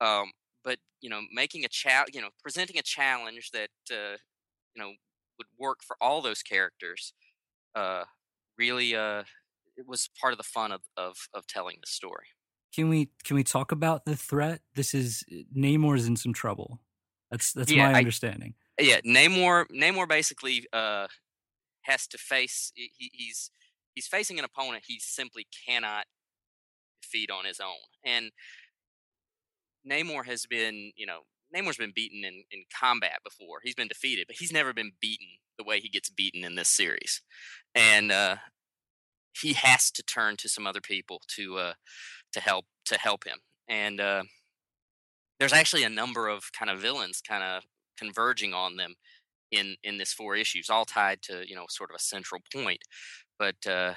[0.00, 0.30] um
[0.64, 4.16] but you know making a cha- you know presenting a challenge that uh
[4.74, 4.92] you know
[5.38, 7.12] would work for all those characters
[7.74, 8.04] uh
[8.58, 9.22] really uh
[9.76, 12.26] it was part of the fun of of, of telling the story
[12.74, 14.60] Can we can we talk about the threat?
[14.74, 16.80] This is Namor's in some trouble.
[17.30, 18.54] That's that's Yeah, my I- understanding.
[18.80, 21.06] yeah namor namor basically uh
[21.82, 23.50] has to face he, he's
[23.94, 26.04] he's facing an opponent he simply cannot
[27.02, 28.30] defeat on his own and
[29.86, 31.20] namor has been you know
[31.52, 33.58] namor's been beaten in in combat before.
[33.62, 35.26] He's been defeated but he's never been beaten
[35.58, 37.22] the way he gets beaten in this series.
[37.74, 38.36] And uh
[39.40, 41.74] he has to turn to some other people to uh
[42.32, 43.38] to help to help him.
[43.68, 44.24] And uh
[45.38, 47.64] there's actually a number of kind of villains kind of
[47.96, 48.94] converging on them
[49.50, 52.82] in in this four issues all tied to you know sort of a central point.
[53.38, 53.94] But uh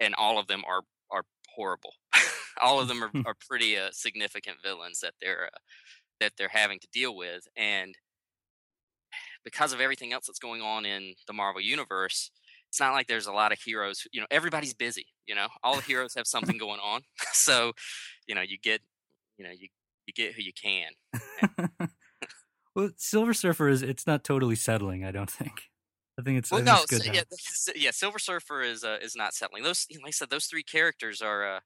[0.00, 1.94] and all of them are are horrible.
[2.62, 5.58] All of them are, are pretty uh, significant villains that they're uh,
[6.20, 7.94] that they're having to deal with and
[9.44, 12.30] because of everything else that's going on in the marvel universe
[12.68, 15.76] it's not like there's a lot of heroes you know everybody's busy you know all
[15.76, 17.72] the heroes have something going on so
[18.26, 18.80] you know you get
[19.38, 19.68] you know you
[20.06, 20.90] you get who you can
[22.74, 25.04] well, Silver Surfer is it's not totally settling.
[25.04, 25.62] I don't think.
[26.18, 27.02] I think it's, Well, think no, it's good.
[27.02, 27.90] so- yeah, yeah.
[27.90, 29.62] Silver Surfer is uh, is not settling.
[29.62, 31.56] Those, you know, like I said, those three characters are.
[31.56, 31.60] Uh,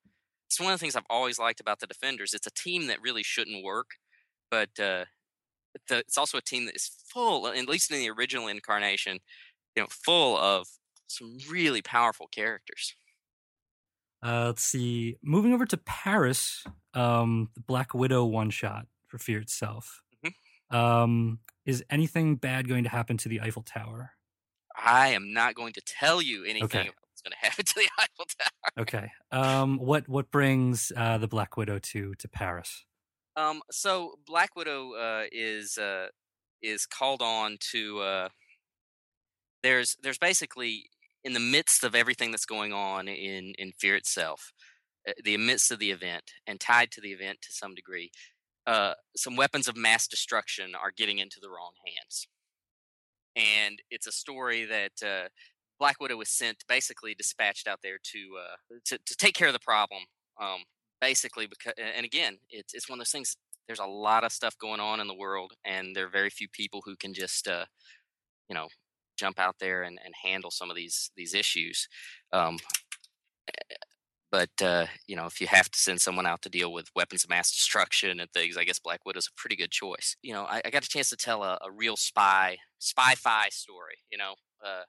[0.46, 2.32] it's one of the things I've always liked about the Defenders.
[2.32, 3.88] It's a team that really shouldn't work,
[4.50, 5.04] but uh,
[5.88, 9.18] the, it's also a team that is full, at least in the original incarnation,
[9.76, 10.66] you know, full of
[11.06, 12.94] some really powerful characters.
[14.24, 15.16] Uh, let's see.
[15.22, 20.02] Moving over to Paris, um, the Black Widow one shot for Fear itself.
[20.24, 20.76] Mm-hmm.
[20.76, 24.12] Um, is anything bad going to happen to the Eiffel Tower?
[24.76, 26.80] I am not going to tell you anything Okay.
[26.80, 28.82] about what's going to happen to the Eiffel Tower.
[28.82, 29.10] Okay.
[29.30, 32.84] Um, what what brings uh, the Black Widow to to Paris?
[33.38, 36.08] Um, so Black Widow uh, is uh,
[36.60, 38.00] is called on to.
[38.00, 38.28] Uh,
[39.62, 40.90] there's there's basically
[41.22, 44.52] in the midst of everything that's going on in in Fear itself,
[45.08, 48.10] uh, the midst of the event and tied to the event to some degree,
[48.66, 52.26] uh, some weapons of mass destruction are getting into the wrong hands,
[53.36, 55.06] and it's a story that.
[55.06, 55.28] Uh,
[55.80, 58.18] Black Widow was sent, basically dispatched out there to
[58.84, 60.02] to, to take care of the problem.
[60.42, 60.64] Um,
[61.00, 63.36] basically, because and again, it's it's one of those things.
[63.66, 66.48] There's a lot of stuff going on in the world, and there are very few
[66.48, 67.66] people who can just uh,
[68.48, 68.68] you know
[69.18, 71.88] jump out there and, and handle some of these these issues.
[72.32, 72.58] Um,
[74.30, 77.24] but uh, you know, if you have to send someone out to deal with weapons
[77.24, 80.16] of mass destruction and things, I guess Black is a pretty good choice.
[80.22, 83.96] You know, I, I got a chance to tell a, a real spy spy-fi story.
[84.10, 84.34] You know,
[84.64, 84.82] uh,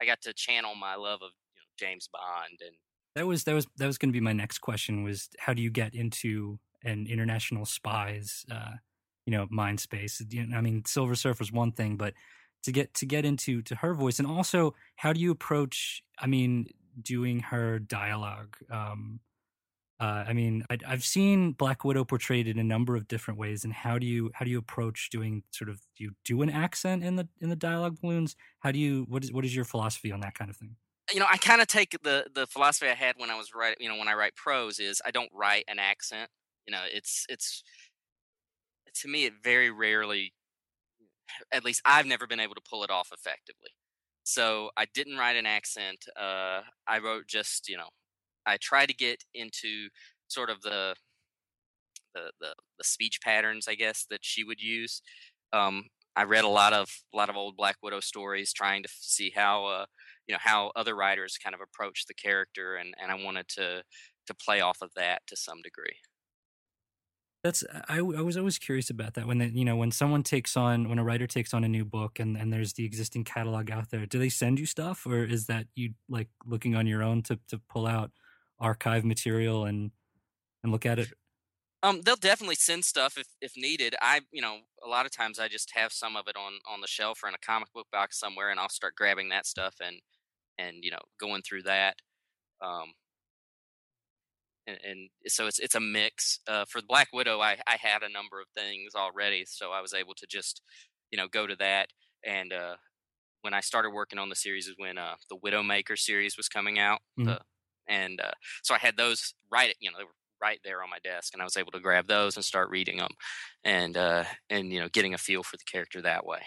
[0.00, 2.76] I got to channel my love of you know, James Bond and
[3.18, 5.02] That was that was that was going to be my next question.
[5.02, 8.74] Was how do you get into an international spies, uh,
[9.26, 10.22] you know, mind space?
[10.54, 12.14] I mean, Silver Surfer's one thing, but
[12.62, 16.00] to get to get into to her voice, and also how do you approach?
[16.16, 16.68] I mean,
[17.02, 18.56] doing her dialogue.
[18.70, 19.18] Um,
[19.98, 23.64] uh, I mean, I, I've seen Black Widow portrayed in a number of different ways,
[23.64, 26.50] and how do you how do you approach doing sort of do you do an
[26.50, 28.36] accent in the in the dialogue balloons?
[28.60, 30.76] How do you what is what is your philosophy on that kind of thing?
[31.12, 33.78] You know, I kind of take the the philosophy I had when I was writing.
[33.80, 36.30] You know, when I write prose, is I don't write an accent.
[36.66, 37.62] You know, it's it's
[38.94, 40.34] to me, it very rarely,
[41.52, 43.70] at least I've never been able to pull it off effectively.
[44.24, 46.04] So I didn't write an accent.
[46.18, 47.88] Uh, I wrote just you know,
[48.46, 49.88] I try to get into
[50.28, 50.94] sort of the
[52.14, 55.02] the the, the speech patterns, I guess, that she would use.
[55.52, 55.84] Um,
[56.16, 59.32] I read a lot of a lot of old Black Widow stories, trying to see
[59.34, 59.86] how uh,
[60.28, 63.84] you know how other writers kind of approach the character, and and I wanted to
[64.26, 65.98] to play off of that to some degree.
[67.44, 70.56] That's I, I was always curious about that when they, you know when someone takes
[70.56, 73.70] on when a writer takes on a new book and and there's the existing catalog
[73.70, 77.02] out there do they send you stuff or is that you like looking on your
[77.02, 78.10] own to to pull out
[78.58, 79.92] archive material and
[80.64, 81.12] and look at it
[81.82, 83.94] Um, they'll definitely send stuff if if needed.
[84.00, 86.80] I you know a lot of times I just have some of it on on
[86.80, 89.76] the shelf or in a comic book box somewhere, and I'll start grabbing that stuff
[89.80, 90.00] and
[90.58, 91.96] and you know going through that.
[92.62, 92.94] Um,
[94.66, 96.40] and, and so it's it's a mix.
[96.46, 99.80] Uh, for the Black Widow, I I had a number of things already, so I
[99.80, 100.62] was able to just
[101.10, 101.88] you know go to that.
[102.24, 102.76] And uh,
[103.42, 106.78] when I started working on the series is when uh, the Widowmaker series was coming
[106.78, 107.36] out, Mhm.
[107.36, 107.40] the,
[107.88, 108.32] and uh,
[108.64, 110.10] so I had those right you know they were
[110.42, 112.98] right there on my desk, and I was able to grab those and start reading
[112.98, 113.12] them,
[113.64, 116.42] and uh, and you know getting a feel for the character that way.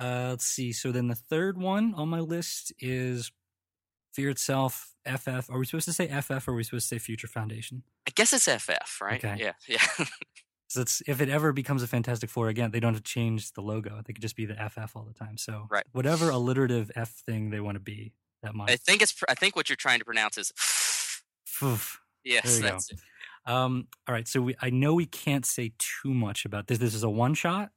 [0.00, 3.30] Uh let's see so then the third one on my list is
[4.14, 6.98] fear itself ff are we supposed to say ff or are we supposed to say
[6.98, 9.22] future foundation I guess it's FF, right?
[9.24, 9.36] Okay.
[9.42, 9.84] Yeah, yeah.
[10.68, 13.52] so it's if it ever becomes a fantastic four again they don't have to change
[13.52, 15.84] the logo they could just be the ff all the time so Right.
[15.92, 19.14] whatever alliterative f thing they want to be that might I think it's.
[19.28, 20.52] I think what you're trying to pronounce is.
[21.62, 22.00] Oof.
[22.24, 22.76] yes, you go.
[22.76, 23.50] it.
[23.50, 26.78] Um, all right, so we, I know we can't say too much about this.
[26.78, 27.70] This is a one shot,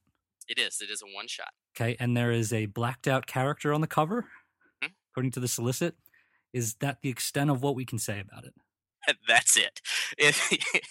[0.50, 0.82] It is.
[0.82, 1.52] It is a one shot.
[1.78, 4.26] okay, and there is a blacked out character on the cover,
[4.84, 4.92] Mhm.
[5.12, 5.96] according to the solicit.
[6.52, 8.54] Is that the extent of what we can say about it?
[9.28, 9.80] That's it.
[10.18, 10.36] it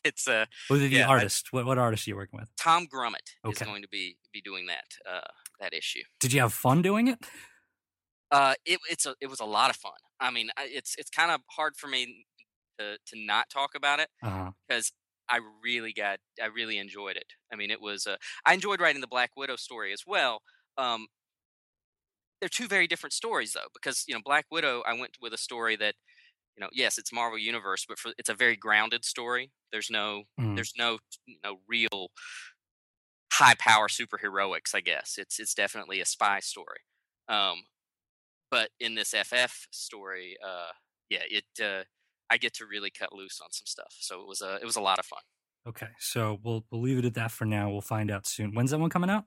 [0.05, 1.53] it's uh, Who the Yeah, I- artist?
[1.53, 2.49] what what artist are you working with?
[2.57, 5.27] Tom Grummett is going to be be doing that uh,
[5.61, 6.03] that issue.
[6.21, 7.19] Did you have fun doing it?
[8.31, 9.93] Uh, it, it's a it was a lot of fun.
[10.21, 12.27] I mean, it's it's kind of hard for me
[12.79, 14.53] to to not talk about it Uh-huh.
[14.69, 14.93] because
[15.29, 17.33] I really got I really enjoyed it.
[17.53, 20.43] I mean, it was uh, I enjoyed writing the Black Widow story as well.
[20.77, 21.09] Um,
[22.41, 25.39] they're two very different stories though, because you know Black Widow I went with a
[25.39, 25.95] story that
[26.57, 29.53] you know yes it's Marvel Universe, but for it's a very grounded story.
[29.73, 30.57] There's no Mm.
[30.57, 30.99] there's no
[31.45, 32.11] no real
[33.33, 34.75] high power superheroics.
[34.75, 36.81] I guess it's it's definitely a spy story.
[37.29, 37.65] Um,
[38.51, 40.73] but in this FF story, uh,
[41.11, 41.85] yeah, it uh,
[42.31, 43.95] I get to really cut loose on some stuff.
[43.99, 45.21] So it was a it was a lot of fun.
[45.67, 47.71] Okay, so we'll we'll leave it at that for now.
[47.71, 48.55] We'll find out soon.
[48.55, 49.25] When's that one coming out?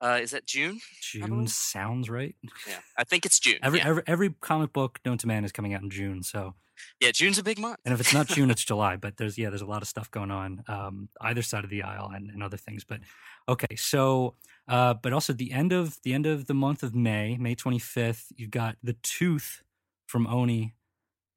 [0.00, 0.80] Uh, is that June?
[1.00, 2.36] June sounds right.
[2.68, 3.58] Yeah, I think it's June.
[3.62, 3.88] Every, yeah.
[3.88, 6.22] every every comic book known to man is coming out in June.
[6.22, 6.54] So,
[7.00, 7.78] yeah, June's a big month.
[7.84, 8.96] and if it's not June, it's July.
[8.96, 11.82] But there's yeah, there's a lot of stuff going on um, either side of the
[11.82, 12.84] aisle and, and other things.
[12.84, 13.00] But
[13.48, 14.36] okay, so
[14.68, 18.26] uh, but also the end of the end of the month of May, May 25th,
[18.36, 19.62] you've got the Tooth
[20.06, 20.74] from Oni.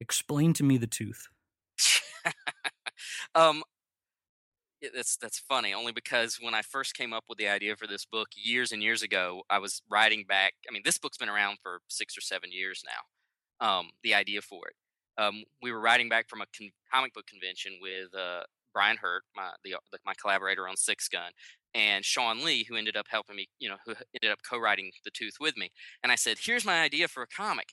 [0.02, 1.28] Explain to me the Tooth.
[3.34, 3.62] um,
[4.94, 5.72] that's that's funny.
[5.72, 8.82] Only because when I first came up with the idea for this book years and
[8.82, 10.54] years ago, I was writing back.
[10.68, 13.00] I mean, this book's been around for six or seven years now.
[13.60, 14.76] um, the idea for it.
[15.22, 18.42] Um, we were writing back from a con- comic book convention with uh,
[18.74, 21.32] Brian Hurtt, my the, the my collaborator on Sixth Gun,
[21.74, 25.10] and Shawn Lee, who ended up helping me, you know, who ended up co-writing The
[25.12, 25.70] Tooth with me.
[26.02, 27.70] And I said, "Here's my idea for a comic."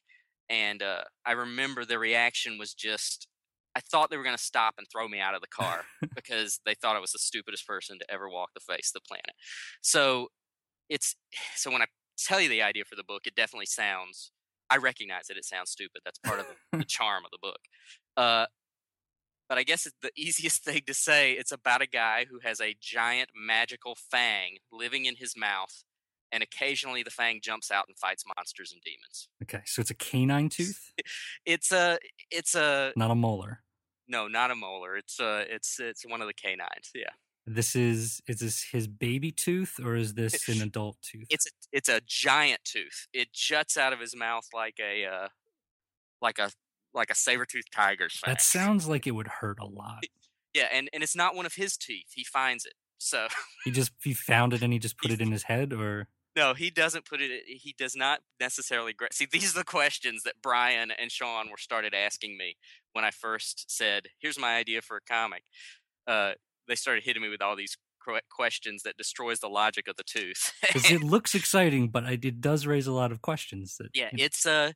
[0.50, 3.28] And uh, I remember the reaction was just,
[3.76, 5.84] I thought they were going to stop and throw me out of the car
[6.16, 9.08] because they thought I was the stupidest person to ever walk the face of the
[9.08, 9.36] planet.
[9.82, 10.30] So
[10.90, 11.16] it's
[11.56, 11.86] so when I
[12.18, 14.32] tell you the idea for the book, it definitely sounds.
[14.70, 16.02] I recognize that it sounds stupid.
[16.06, 17.60] That's part of the, the charm of the book.
[18.16, 18.46] Uh,
[19.48, 21.34] but I guess it's the easiest thing to say.
[21.34, 25.84] It's about a guy who has a giant magical fang living in his mouth,
[26.32, 29.28] and occasionally the fang jumps out and fights monsters and demons.
[29.44, 30.92] Okay, so it's a canine tooth,
[31.46, 31.98] It's a,
[32.32, 33.62] it's a not a molar.
[34.08, 34.96] no, not a molar.
[34.98, 36.92] It's a, it's it's one of the canines.
[36.94, 37.10] Yeah,
[37.48, 41.28] This is is this his baby tooth or is this an adult tooth?
[41.30, 43.08] it's a, it's a giant tooth.
[43.14, 45.28] It juts out of his mouth like a, uh,
[46.22, 46.52] like a,
[46.94, 48.34] like a saber toothed tiger's fang.
[48.34, 50.04] that sounds like it would hurt a lot.
[50.54, 52.08] yeah, and and it's not one of his teeth.
[52.14, 52.74] He finds it.
[52.98, 53.28] So
[53.64, 56.54] He just he found it and he just put it in his head, or No,
[56.54, 57.44] he doesn't put it.
[57.48, 58.94] He does not necessarily.
[58.94, 62.58] Gra- See, these are the questions that Brian and Shawn were started asking me
[62.94, 65.44] when I first said, "Here's my idea for a comic."
[66.08, 66.34] Uh,
[66.68, 67.78] they started hitting me with all these
[68.30, 70.54] questions that destroys the logic of the tooth.
[70.62, 73.78] because it looks exciting, but it, does raise a lot of questions.
[73.78, 74.72] That yeah, you know, it's uh,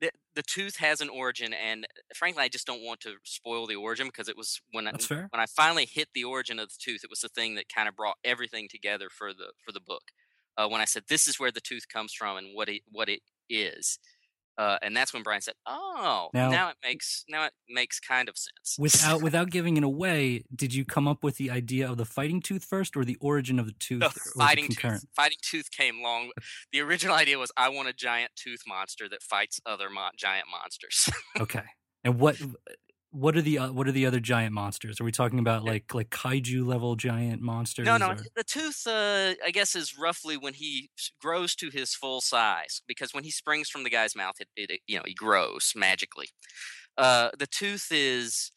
[0.00, 3.76] the, the tooth has an origin, and frankly, I just don't want to spoil the
[3.76, 5.28] origin because it was when I, fair.
[5.30, 7.88] when I finally hit the origin of the tooth, it was the thing that kind
[7.88, 10.12] of brought everything together for the for the book.
[10.58, 13.08] Uh, when I said this is where the tooth comes from and what it what
[13.08, 13.98] it is,
[14.58, 18.28] uh, and that's when Brian said, "Oh, Now- now, it makes now it makes kind
[18.28, 21.96] of sense." Without without giving it away, did you come up with the idea of
[21.96, 24.00] the fighting tooth first, or the origin of the tooth?
[24.00, 25.04] No, or was it fighting tooth.
[25.14, 26.32] Fighting tooth came long.
[26.72, 30.48] The original idea was I want a giant tooth monster that fights other mo- giant
[30.50, 31.08] monsters.
[31.40, 31.64] Okay,
[32.02, 32.36] and what
[33.10, 35.00] what are the uh, what are the other giant monsters?
[35.00, 37.86] Are we talking about like like kaiju level giant monsters?
[37.86, 38.10] No, no.
[38.10, 40.90] or- The tooth, uh, I guess, is roughly when he
[41.20, 42.82] grows to his full size.
[42.86, 46.28] Because when he springs from the guy's mouth, it, it, you know, he grows magically.
[46.96, 48.50] Uh, the tooth is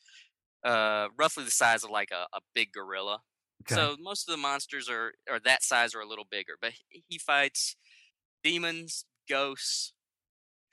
[0.64, 3.20] uh, roughly the size of like a, a big gorilla.
[3.64, 3.76] Okay.
[3.76, 6.54] So most of the monsters are are that size or a little bigger.
[6.60, 7.76] But he fights
[8.43, 9.93] demons, ghosts,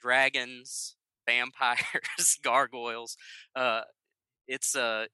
[0.01, 0.95] dragons,
[1.29, 3.17] vampires, gargoyles.
[3.55, 3.81] Uh,
[4.47, 5.07] it's a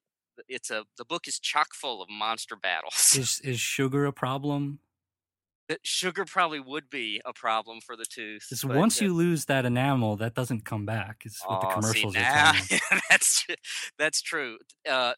[0.48, 3.16] it's a the book is chock full of monster battles.
[3.18, 4.80] is is sugar a problem?
[5.82, 8.46] sugar probably would be a problem for the tooth.
[8.48, 11.24] Because once uh, you lose that enamel, that doesn't come back.
[11.26, 12.80] Is what the aw, see, commercials are now- me.
[13.10, 13.48] that's
[13.98, 14.58] that's true.
[14.88, 15.14] Uh,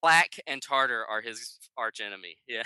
[0.00, 2.36] plaque and tartar are his arch enemy.
[2.46, 2.62] Yeah,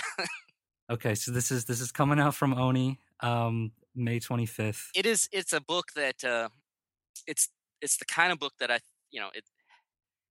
[0.91, 4.91] Okay, so this is this is coming out from Oni, um, May twenty fifth.
[4.95, 5.29] it is.
[5.33, 6.49] It's a book that uh,
[7.27, 7.49] it's
[7.81, 9.45] it's the kind of book that I you know it.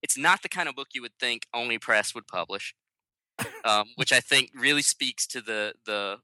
[0.01, 2.75] It's not the kind of book you would think Oni press would publish,
[3.65, 6.17] um, which I think really speaks to the the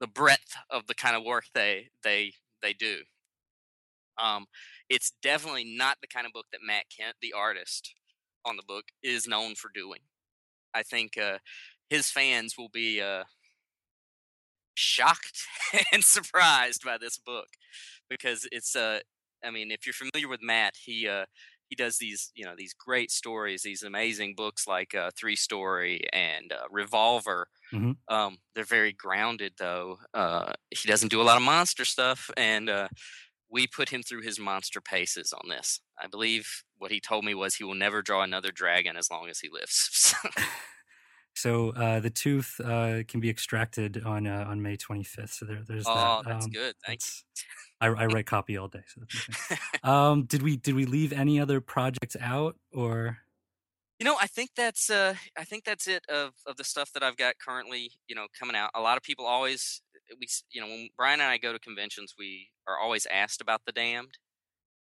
[0.00, 2.32] the breadth of the kind of work they they
[2.62, 2.98] they do.
[4.22, 4.46] Um,
[4.88, 7.94] it's definitely not the kind of book that Matt Kindt, the artist
[8.44, 10.00] on the book, is known for doing.
[10.72, 11.38] I think uh,
[11.88, 13.24] his fans will be uh,
[14.74, 15.46] shocked
[15.92, 17.48] and surprised by this book
[18.08, 19.00] because it's uh,
[19.44, 21.26] I mean, if you're familiar with Matt, he uh,
[21.68, 26.02] he does these you know these great stories, these amazing books like uh, Three Story
[26.12, 27.48] and uh, Revolver.
[27.72, 27.94] Mhm.
[28.08, 29.98] Um, they're very grounded though.
[30.14, 32.88] Uh, he doesn't do a lot of monster stuff, and uh,
[33.50, 35.80] we put him through his monster paces on this.
[35.98, 39.28] I believe what he told me was he will never draw another dragon as long
[39.30, 40.14] as he lives.
[41.34, 45.34] So uh, the tooth uh, can be extracted on uh, on May twenty fifth.
[45.34, 46.06] So there, there's oh, that.
[46.06, 46.74] Oh, that's Um, good.
[46.86, 47.24] Thanks.
[47.80, 48.82] I, I write copy all day.
[48.86, 49.58] So
[49.88, 53.18] um, did we did we leave any other projects out or?
[53.98, 57.02] You know, I think that's uh, I think that's it of of the stuff that
[57.02, 57.90] I've got currently.
[58.08, 58.70] You know, coming out.
[58.74, 59.82] A lot of people always
[60.18, 63.62] we you know when Brian and I go to conventions, we are always asked about
[63.66, 64.18] the damned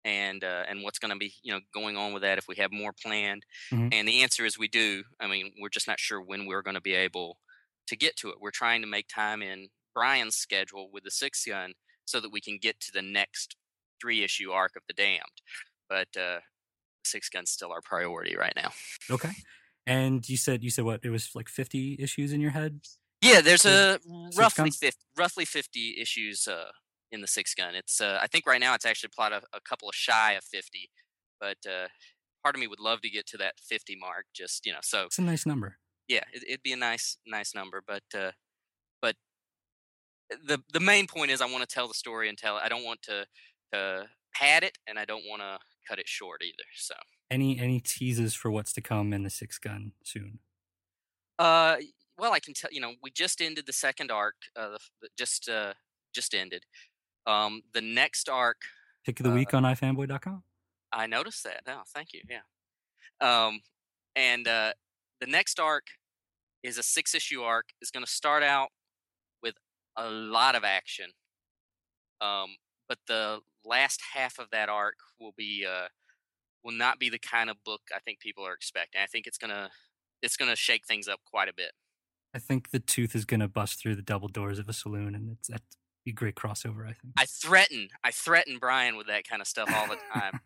[0.06, 2.56] and uh, and what's going to be you know going on with that if we
[2.56, 3.44] have more planned.
[3.74, 3.94] Mhm.
[3.94, 5.04] And the answer is we do.
[5.20, 7.40] I mean, we're just not sure when we're going to be able
[7.88, 8.36] to get to it.
[8.40, 11.74] We're trying to make time in Brian's schedule with the Sixth Gun
[12.06, 13.56] so that we can get to the next
[14.00, 15.42] three issue arc of the damned.
[15.90, 16.40] But uh,
[17.04, 18.72] Sixth Gun's still our priority right now.
[19.10, 19.32] Okay.
[19.88, 21.02] And you said you said what?
[21.04, 22.82] It was like fifty issues in your head.
[23.22, 24.00] Yeah, there's a
[24.36, 26.70] roughly 50, roughly 50 issues uh,
[27.12, 27.76] in the Sixth Gun.
[27.76, 30.44] It's uh, I think right now it's actually plot a, a couple of shy of
[30.44, 30.90] 50,
[31.40, 31.88] but uh,
[32.44, 34.26] part of me would love to get to that 50 mark.
[34.36, 35.78] Just you know, so It's a nice number.
[36.08, 38.32] yeah, it, it'd be a nice nice number, but uh,
[39.02, 39.16] but
[40.48, 42.56] the the main point is I want to tell the story and tell.
[42.56, 43.26] I don't want to
[43.74, 46.64] to pad it, and I don't want to cut it short either.
[46.76, 46.96] So,
[47.30, 50.40] Any any teases for what's to come in the Sixth Gun soon?
[51.40, 51.78] uh,
[52.18, 54.36] well, I can tell you know we just ended the second arc.
[54.56, 55.74] Uh, the, the- just uh,
[56.14, 56.64] just ended.
[57.28, 58.62] Um, the next arc
[59.06, 60.44] Pick of the Uh, week on iFanboy.com.
[60.92, 61.62] I noticed that.
[61.68, 62.22] Oh, thank you.
[62.30, 62.42] Yeah.
[63.22, 63.60] Um,
[64.16, 64.74] and uh,
[65.20, 65.88] the next arc
[66.64, 67.68] is a six issue arc.
[67.82, 68.70] is going to start out
[69.44, 69.56] with
[69.96, 71.12] a lot of action.
[72.22, 72.56] Um,
[72.88, 75.88] but the last half of that arc will be uh,
[76.64, 79.02] will not be the kind of book I think people are expecting.
[79.02, 79.70] I think it's gonna
[80.22, 81.72] it's gonna shake things up quite a bit.
[82.34, 85.30] I think the tooth is gonna bust through the double doors of a saloon, and
[85.32, 85.64] it's that'd
[86.06, 86.84] be a great crossover.
[86.84, 87.14] I think.
[87.18, 90.40] I threaten I threaten Brian with that kind of stuff all the time.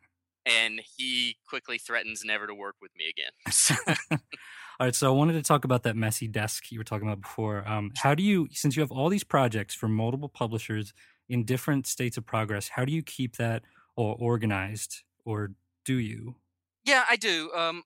[0.46, 4.20] And he quickly threatens never to work with me again.
[4.80, 7.22] All right, so I wanted to talk about that messy desk you were talking about
[7.22, 7.68] before.
[7.68, 10.94] Um, how do you, since you have all these projects from multiple publishers
[11.28, 13.64] in different states of progress, how do you keep that
[13.98, 15.52] all organized, or
[15.84, 16.38] do you?
[16.86, 17.52] Yeah, I do.
[17.54, 17.84] Um,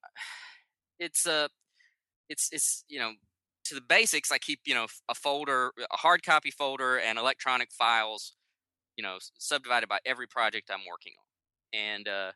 [0.99, 1.47] it's uh,
[2.29, 3.13] it's it's you know
[3.65, 4.31] to the basics.
[4.31, 8.33] I keep you know a folder, a hard copy folder, and electronic files.
[8.97, 12.31] You know, subdivided by every project I'm working on, and uh,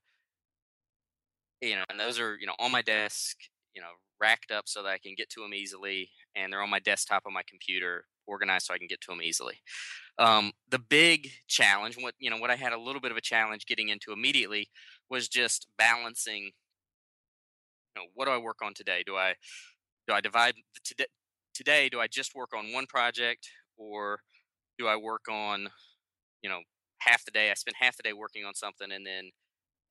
[1.61, 3.37] you know, and those are you know on my desk.
[3.75, 6.69] You know, racked up so that I can get to them easily, and they're on
[6.69, 9.55] my desktop on my computer, organized so I can get to them easily.
[10.17, 13.21] Um, the big challenge, what you know, what I had a little bit of a
[13.21, 14.69] challenge getting into immediately
[15.09, 16.51] was just balancing
[17.97, 19.33] you know what do i work on today do i
[20.07, 21.05] do i divide today
[21.53, 24.19] today do i just work on one project or
[24.77, 25.69] do i work on
[26.41, 26.61] you know
[26.99, 29.31] half the day i spend half the day working on something and then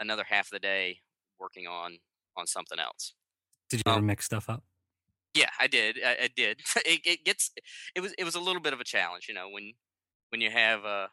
[0.01, 1.01] another half of the day
[1.39, 1.99] working on
[2.37, 3.15] on something else.
[3.71, 4.63] Did you ever Um, mix stuff up?
[5.35, 6.61] yeah i did i, I did.
[6.87, 7.53] It, it gets
[7.95, 9.73] it was it was a little bit of a challenge you know when
[10.31, 11.09] when you have a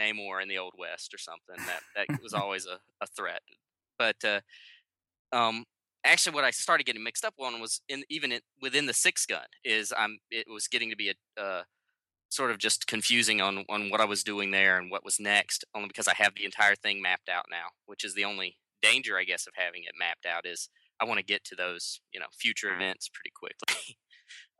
[0.00, 3.42] namor in the old west or something that that was always a, a threat.
[3.98, 4.40] But uh
[5.32, 5.64] um
[6.04, 9.28] actually what i started getting mixed up on was in even in, within the Sixth
[9.28, 11.62] Gun is i'm it was getting to be a uh
[12.28, 15.64] sort of just confusing on on what i was doing there and what was next
[15.74, 19.18] only because i have the entire thing mapped out now which is the only danger
[19.18, 20.68] i guess of having it mapped out is
[21.00, 23.96] i want to get to those you know future events pretty quickly.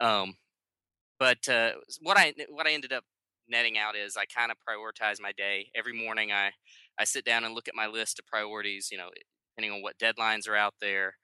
[0.01, 0.37] Um
[1.19, 3.05] but uh what i what i ended up
[3.49, 5.71] netting out is i kind of prioritize my day.
[5.77, 6.51] Every morning i
[6.99, 9.11] i sit down and look at my list of priorities you know
[9.55, 11.17] depending on what deadlines are out there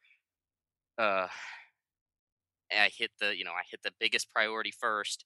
[0.99, 1.27] uh
[2.73, 5.25] i hit the you know i hit the biggest priority first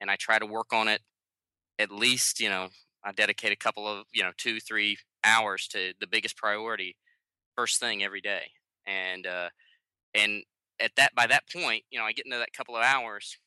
[0.00, 1.00] and i try to work on it
[1.78, 2.68] at least you know
[3.04, 6.96] i dedicate a couple of you know two three hours to the biggest priority
[7.56, 8.42] first thing every day
[8.86, 9.48] and uh
[10.14, 10.42] and
[10.80, 13.38] at that by that point you know i get into that couple of hours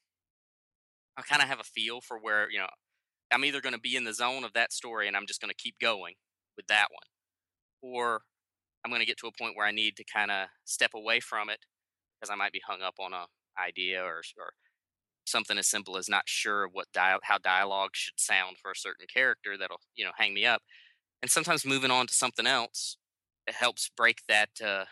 [1.18, 2.68] i kind of have a feel for where you know
[3.32, 5.50] i'm either going to be in the zone of that story and i'm just going
[5.50, 6.14] to keep going
[6.58, 8.22] with that one or
[8.86, 11.22] i'm going to get to a point where i need to kind of step away
[11.22, 11.66] from it
[12.20, 13.28] because i might be hung up on a
[13.60, 14.54] idea or or
[15.26, 19.08] something as simple as not sure what dia- how dialogue should sound for a certain
[19.14, 20.64] character that'll you know hang me up
[21.22, 22.98] and sometimes moving on to something else
[23.48, 24.86] it helps break that uh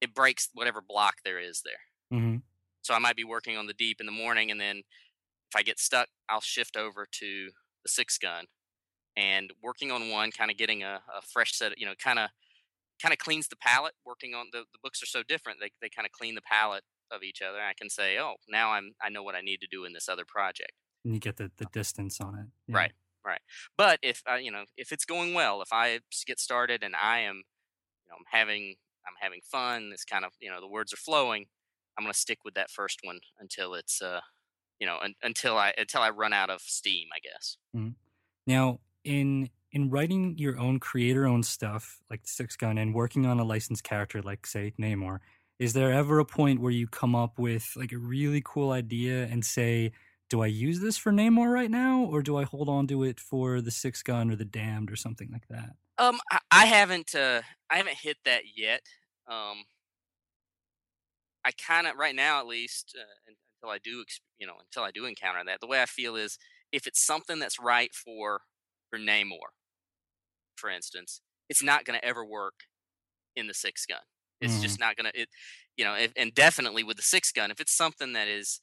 [0.00, 2.42] it breaks whatever block there is there hmm
[2.82, 5.62] so I might be working on the deep in the morning, and then if I
[5.62, 7.50] get stuck, I'll shift over to
[7.84, 8.46] the Sixth Gun
[9.16, 11.72] and working on one, kind of getting a, a fresh set.
[11.72, 12.30] Of, you know, kind of
[13.00, 13.94] kind of cleans the palette.
[14.04, 16.84] Working on the the books are so different; they they kind of clean the palette
[17.10, 17.58] of each other.
[17.58, 20.08] I can say, oh, now I'm I know what I need to do in this
[20.08, 20.72] other project.
[21.04, 22.46] And you get the, the distance on it.
[22.68, 22.76] Yeah.
[22.76, 22.92] Right.
[23.24, 23.40] Right.
[23.76, 27.20] But if uh, you know if it's going well, if I get started and I
[27.20, 28.76] am, you know, I'm having
[29.06, 29.90] I'm having fun.
[29.92, 31.46] It's kind of you know the words are flowing.
[31.98, 34.20] I'm gonna stick with that first one until it's uh,
[34.78, 37.08] you know, un- until I until I run out of steam.
[37.14, 37.56] I guess.
[38.46, 43.26] Now, in in writing your own creator owned stuff like the Sixth Gun and working
[43.26, 45.18] on a licensed character like say Namor,
[45.58, 49.24] is there ever a point where you come up with like a really cool idea
[49.24, 49.92] and say,
[50.28, 53.20] "Do I use this for Namor right now, or do I hold on to it
[53.20, 57.14] for the Sixth Gun or the Damned or something like that?" Um, I, I haven't
[57.14, 58.82] uh, I haven't hit that yet.
[59.28, 59.64] Um,
[61.44, 64.04] I kind of right now at least uh, until I do
[64.38, 65.60] you know until I do encounter that.
[65.60, 66.38] The way I feel is
[66.72, 68.40] if it's something that's right for
[68.88, 69.52] for Namor,
[70.60, 72.54] for instance, it's not going to ever work
[73.36, 74.00] in the Sixth Gun.
[74.40, 74.62] It's Mm.
[74.62, 75.28] just not going to it
[75.76, 78.60] you know if, and definitely with the Sixth Gun if it's something that is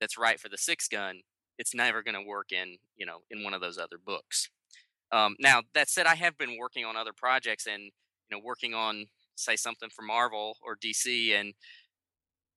[0.00, 1.22] that's right for the Sixth Gun
[1.58, 4.50] it's never going to work in you know in one of those other books
[5.12, 7.92] um, now that said, I have been working on other projects and you
[8.30, 11.54] know working on say something for Marvel or DC, and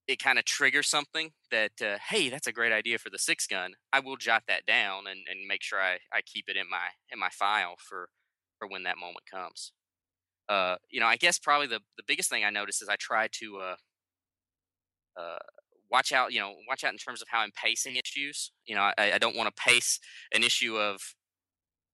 [0.08, 3.50] it kind of triggers something that uh, hey, that's a great idea for the Sixth
[3.50, 3.74] Gun.
[3.92, 6.90] I will jot that down and, and make sure I, I keep it in my
[7.12, 8.10] in my file for
[8.58, 9.72] for when that moment comes.
[10.48, 13.28] Uh, you know, I guess probably the the biggest thing I notice is I try
[13.40, 13.76] to uh,
[15.20, 15.40] uh,
[15.90, 16.34] watch out.
[16.34, 18.52] You know, watch out in terms of how I'm pacing issues.
[18.66, 20.00] You know, I, I don't want to pace
[20.34, 21.02] an issue of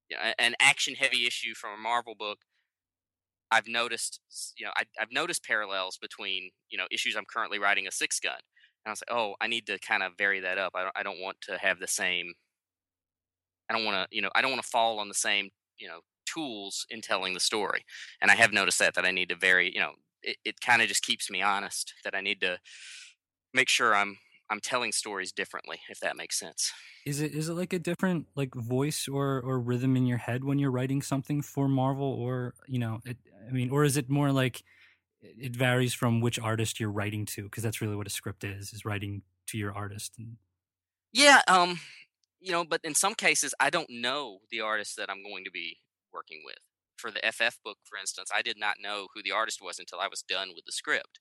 [0.09, 2.39] you know, an action heavy issue from a Marvel book.
[3.51, 4.21] I've noticed,
[4.57, 8.21] you know, I, I've noticed parallels between you know issues I'm currently writing a Sixth
[8.21, 10.73] Gun, and I was like, oh, I need to kind of vary that up.
[10.75, 12.33] I don't, I don't want to have the same.
[13.69, 15.49] I don't want to, you know, I don't want to fall on the same,
[15.79, 16.01] you know,
[16.33, 17.85] tools in telling the story.
[18.21, 19.73] And I have noticed that that I need to vary.
[19.73, 22.59] You know, it, it kind of just keeps me honest that I need to
[23.53, 24.17] make sure I'm
[24.49, 26.73] I'm telling stories differently, if that makes sense.
[27.05, 30.43] Is it is it like a different like voice or or rhythm in your head
[30.43, 33.17] when you're writing something for Marvel or you know it,
[33.47, 34.63] I mean or is it more like
[35.21, 38.73] it varies from which artist you're writing to because that's really what a script is
[38.73, 40.37] is writing to your artist and
[41.13, 41.79] Yeah, um,
[42.39, 45.51] you know, but in some cases, I don't know the artist that I'm going to
[45.51, 45.79] be
[46.13, 46.57] working with.
[46.97, 49.99] For the FF book, for instance, I did not know who the artist was until
[49.99, 51.19] I was done with the script.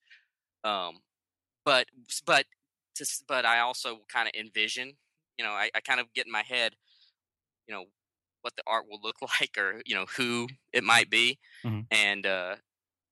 [0.65, 1.01] Um,
[1.65, 1.89] but
[2.27, 2.47] but
[2.97, 4.99] to, but I also kind of envision,
[5.39, 6.75] you know, I, I kind of get in my head,
[7.67, 7.87] you know,
[8.43, 11.89] what the art will look like, or you know, who it might be, Mhm.
[11.91, 12.57] and uh,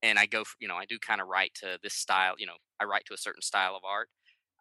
[0.02, 2.56] and I go, you know, I do kind of write to this style, you know,
[2.80, 4.10] I write to a certain style of art.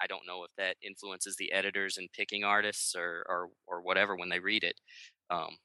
[0.01, 4.18] I don't know if that influences the editors and picking artists or or or whatever
[4.18, 4.80] when they read it.
[5.32, 5.57] Um,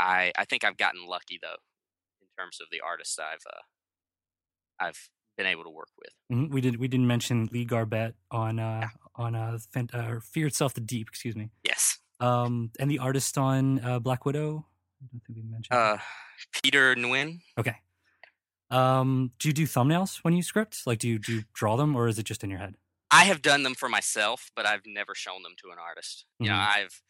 [0.00, 1.60] I I think I've gotten lucky though
[2.22, 3.60] in terms of the artists I've uh,
[4.78, 6.12] I've been able to work with.
[6.36, 6.50] Mhm.
[6.50, 9.58] we did we didn't mention Lee Garbett on uh on uh,
[9.92, 14.24] uh Fear Itself the Deep excuse me Yes, um and the artist on uh, Black
[14.24, 14.66] Widow
[15.02, 15.98] I don't think we mentioned uh,
[16.62, 17.40] Peter Nguyen.
[17.58, 17.76] okay
[18.70, 21.96] um do you do thumbnails when you script like do you do you draw them
[21.96, 22.74] or is it just in your head
[23.12, 26.26] I have done them for myself, but I've never shown them to an artist.
[26.38, 26.76] You know, Mhm.
[26.76, 27.02] I've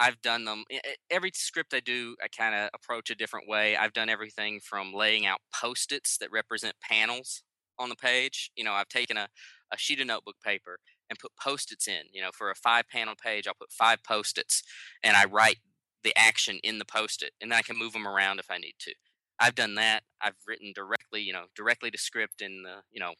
[0.00, 0.64] I've done them.
[1.10, 3.76] Every script I do, I kind of approach a different way.
[3.76, 7.42] I've done everything from laying out post-its that represent panels
[7.78, 8.50] on the page.
[8.56, 9.28] You know, I've taken a,
[9.72, 10.78] a sheet of notebook paper
[11.10, 12.02] and put post-its in.
[12.12, 14.62] You know, for a five-panel page, I'll put five post-its,
[15.02, 15.58] and I write
[16.04, 18.74] the action in the post-it, and then I can move them around if I need
[18.80, 18.94] to.
[19.40, 20.02] I've done that.
[20.20, 23.14] I've written directly, you know, directly to script in the, you know,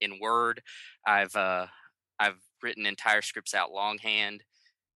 [0.00, 0.62] in Word.
[1.06, 1.66] I've uh,
[2.18, 4.44] I've written entire scripts out longhand.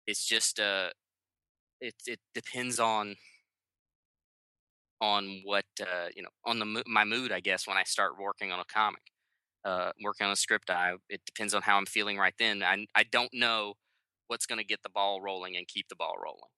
[0.08, 0.90] It's just uh,
[1.82, 3.16] it it depends on
[5.02, 8.52] on what uh, you know on the my mood, I guess, when I start working
[8.52, 9.02] on a comic,
[9.64, 10.70] uh, working on a script.
[10.70, 12.64] I it depends on how I'm feeling right then.
[12.64, 13.74] I I don't know
[14.28, 16.50] what's going to get the ball rolling and keep the ball rolling.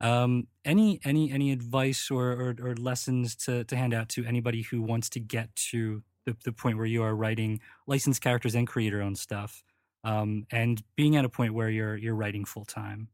[0.00, 4.62] Um, any any any advice or, or or lessons to to hand out to anybody
[4.62, 8.66] who wants to get to the, the point where you are writing licensed characters and
[8.66, 9.62] creator own stuff,
[10.04, 13.08] um, and being at a point where you're you're writing full time.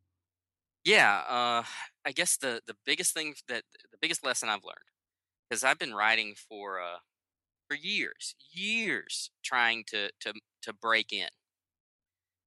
[0.85, 1.65] Yeah, uh,
[2.05, 4.79] I guess the the biggest thing that the biggest lesson I've learned
[5.49, 6.99] because I've been writing for uh
[7.69, 11.31] for years, years trying to to to break in.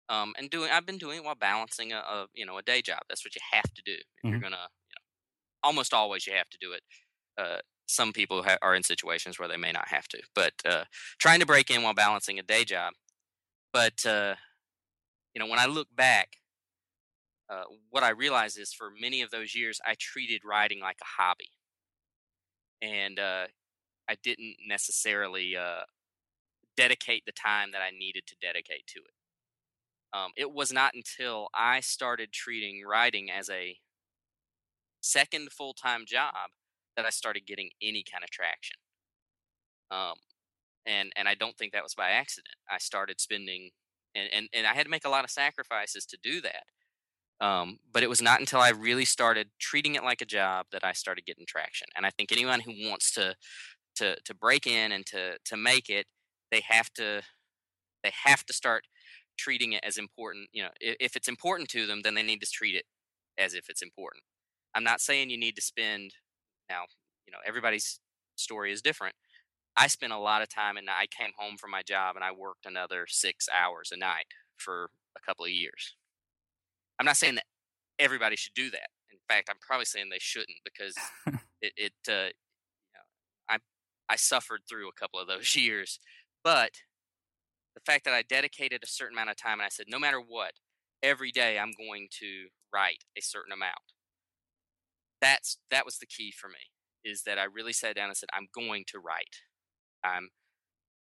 [0.09, 2.81] Um, and doing I've been doing it while balancing a, a you know a day
[2.81, 2.99] job.
[3.07, 4.41] That's what you have to do if you're Mhm.
[4.41, 5.01] gonna you know
[5.63, 6.83] almost always you have to do it.
[7.37, 10.85] Uh, some people ha- are in situations where they may not have to, but uh,
[11.19, 12.93] trying to break in while balancing a day job.
[13.73, 14.35] But uh,
[15.33, 16.37] you know when I look back
[17.51, 21.21] uh, what I realize is for many of those years, I treated writing like a
[21.21, 21.49] hobby,
[22.81, 23.47] and uh,
[24.09, 25.81] I didn't necessarily uh,
[26.77, 29.13] dedicate the time that I needed to dedicate to it.
[30.13, 33.77] Um, it was not until I started treating writing as a
[35.01, 36.51] second full time job
[36.95, 38.77] that I started getting any kind of traction.
[39.89, 40.15] Um,
[40.85, 42.55] and and I don't think that was by accident.
[42.69, 43.71] I started spending,
[44.15, 46.63] and, and, and I had to make a lot of sacrifices to do that.
[47.45, 50.83] Um, but it was not until I really started treating it like a job that
[50.83, 51.87] I started getting traction.
[51.95, 53.35] And I think anyone who wants to
[53.95, 56.05] to to break in and to to make it,
[56.51, 57.21] they have to
[58.03, 58.85] they have to start
[59.37, 60.49] treating it as important.
[60.53, 62.85] You know, if, if it's important to them, then they need to treat it
[63.37, 64.23] as if it's important.
[64.75, 66.13] I'm not saying you need to spend
[66.69, 66.83] now.
[67.25, 67.99] You know, everybody's
[68.35, 69.15] story is different.
[69.77, 72.31] I spent a lot of time, and I came home from my job, and I
[72.31, 74.25] worked another six hours a night
[74.57, 75.95] for a couple of years.
[76.99, 77.45] I'm not saying that
[77.97, 78.89] everybody should do that.
[79.11, 80.95] In fact, I'm probably saying they shouldn't because
[81.61, 83.07] it, it uh, you know,
[83.49, 83.57] I
[84.09, 85.99] I suffered through a couple of those years.
[86.43, 86.71] But
[87.75, 90.19] the fact that I dedicated a certain amount of time and I said, no matter
[90.19, 90.53] what,
[91.01, 93.95] every day I'm going to write a certain amount.
[95.21, 96.71] That's that was the key for me.
[97.03, 99.37] Is that I really sat down and said, I'm going to write.
[100.03, 100.29] I'm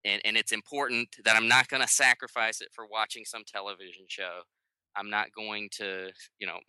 [0.05, 4.05] and, and it's important that I'm not going to sacrifice it for watching some television
[4.07, 4.41] show.
[4.97, 6.59] I'm not going to, you know,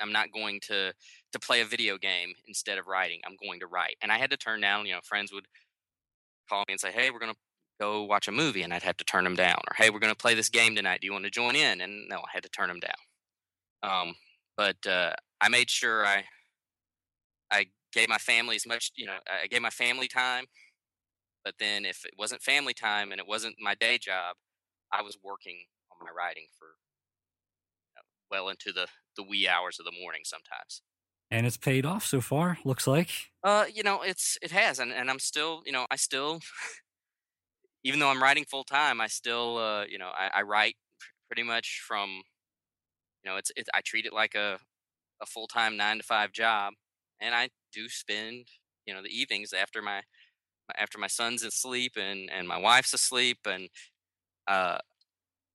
[0.00, 0.92] I'm not going to
[1.32, 3.20] to play a video game instead of writing.
[3.26, 3.96] I'm going to write.
[4.02, 4.86] And I had to turn down.
[4.86, 5.46] You know, friends would
[6.48, 7.34] call me and say, "Hey, we're gonna
[7.80, 9.58] go watch a movie," and I'd have to turn them down.
[9.70, 11.00] Or, "Hey, we're gonna play this game tonight.
[11.00, 12.96] Do you want to join in?" And no, I had to turn them down.
[13.82, 14.16] Um,
[14.56, 16.24] but uh, I made sure I
[17.50, 18.92] I gave my family as much.
[18.96, 20.46] You know, I gave my family time.
[21.44, 24.36] But then, if it wasn't family time and it wasn't my day job,
[24.92, 29.78] I was working on my writing for you know, well into the the wee hours
[29.78, 30.82] of the morning sometimes.
[31.30, 33.32] And it's paid off so far, looks like.
[33.42, 36.40] Uh, you know, it's it has, and and I'm still, you know, I still,
[37.84, 41.06] even though I'm writing full time, I still, uh, you know, I, I write pr-
[41.28, 42.22] pretty much from,
[43.24, 43.68] you know, it's it.
[43.74, 44.58] I treat it like a
[45.22, 46.74] a full time nine to five job,
[47.20, 48.48] and I do spend,
[48.86, 50.02] you know, the evenings after my
[50.76, 53.68] after my son's asleep and and my wife's asleep, and
[54.48, 54.78] uh,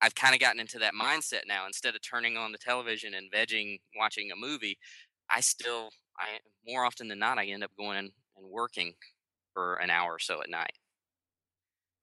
[0.01, 1.65] I've kind of gotten into that mindset now.
[1.67, 4.77] Instead of turning on the television and vegging watching a movie,
[5.29, 5.89] I still,
[6.19, 8.93] I more often than not, I end up going and working
[9.53, 10.73] for an hour or so at night.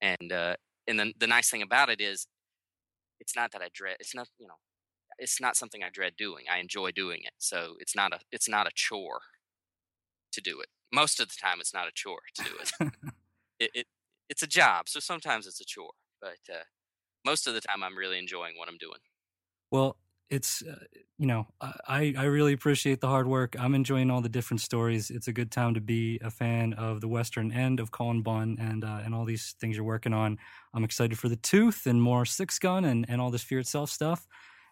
[0.00, 2.26] And uh, and the the nice thing about it is,
[3.20, 3.96] it's not that I dread.
[4.00, 4.54] It's not you know,
[5.18, 6.44] it's not something I dread doing.
[6.52, 7.34] I enjoy doing it.
[7.38, 9.20] So it's not a it's not a chore
[10.32, 10.68] to do it.
[10.92, 12.92] Most of the time, it's not a chore to do it.
[13.60, 13.86] it, it
[14.28, 14.88] it's a job.
[14.88, 16.64] So sometimes it's a chore, but uh,
[17.24, 18.98] most of the time, I'm really enjoying what I'm doing.
[19.70, 19.96] Well,
[20.28, 20.84] it's uh,
[21.18, 23.54] you know I I really appreciate the hard work.
[23.58, 25.10] I'm enjoying all the different stories.
[25.10, 28.56] It's a good time to be a fan of the western end of Cullen Bunn
[28.60, 30.38] and uh, and all these things you're working on.
[30.74, 33.90] I'm excited for the Tooth and more Sixth Gun and and all this Fear Itself
[33.90, 34.26] stuff.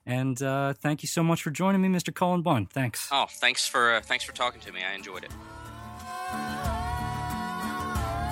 [0.07, 2.15] And uh, thank you so much for joining me, Mr.
[2.15, 2.67] Cullen Bunn.
[2.67, 3.09] Thanks.
[3.11, 4.81] Oh, thanks for uh, thanks for talking to me.
[4.83, 5.31] I enjoyed it.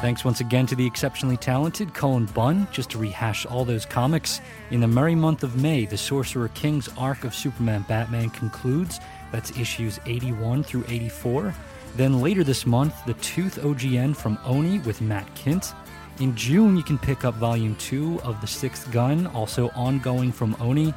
[0.02, 2.66] Thanks once again to the exceptionally talented Cullen Bunn.
[2.72, 4.40] Just to rehash all those comics,
[4.72, 8.98] in the merry month of May, the Sorcerer King's arc of Superman Batman concludes.
[9.30, 11.54] That's issues 81 through 84.
[11.94, 15.72] Then later this month, the Tooth OGN from Oni with Matt Kindt.
[16.18, 20.56] In June, you can pick up volume 2 of The Sixth Gun, also ongoing from
[20.60, 20.92] Oni.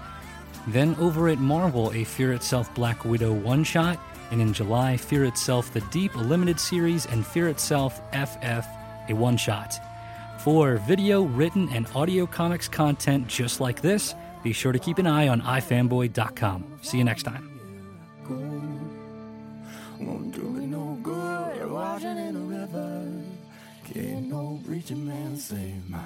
[0.67, 3.99] Then over at Marvel, a Fear Itself Black Widow one shot.
[4.31, 8.65] And in July, Fear Itself The Deep, a limited series, and Fear Itself FF,
[9.09, 9.79] a one shot.
[10.39, 15.07] For video, written, and audio comics content just like this, be sure to keep an
[15.07, 16.79] eye on iFanboy.com.
[16.81, 17.49] See you next time.
[23.93, 25.99] Can't no preacher man save my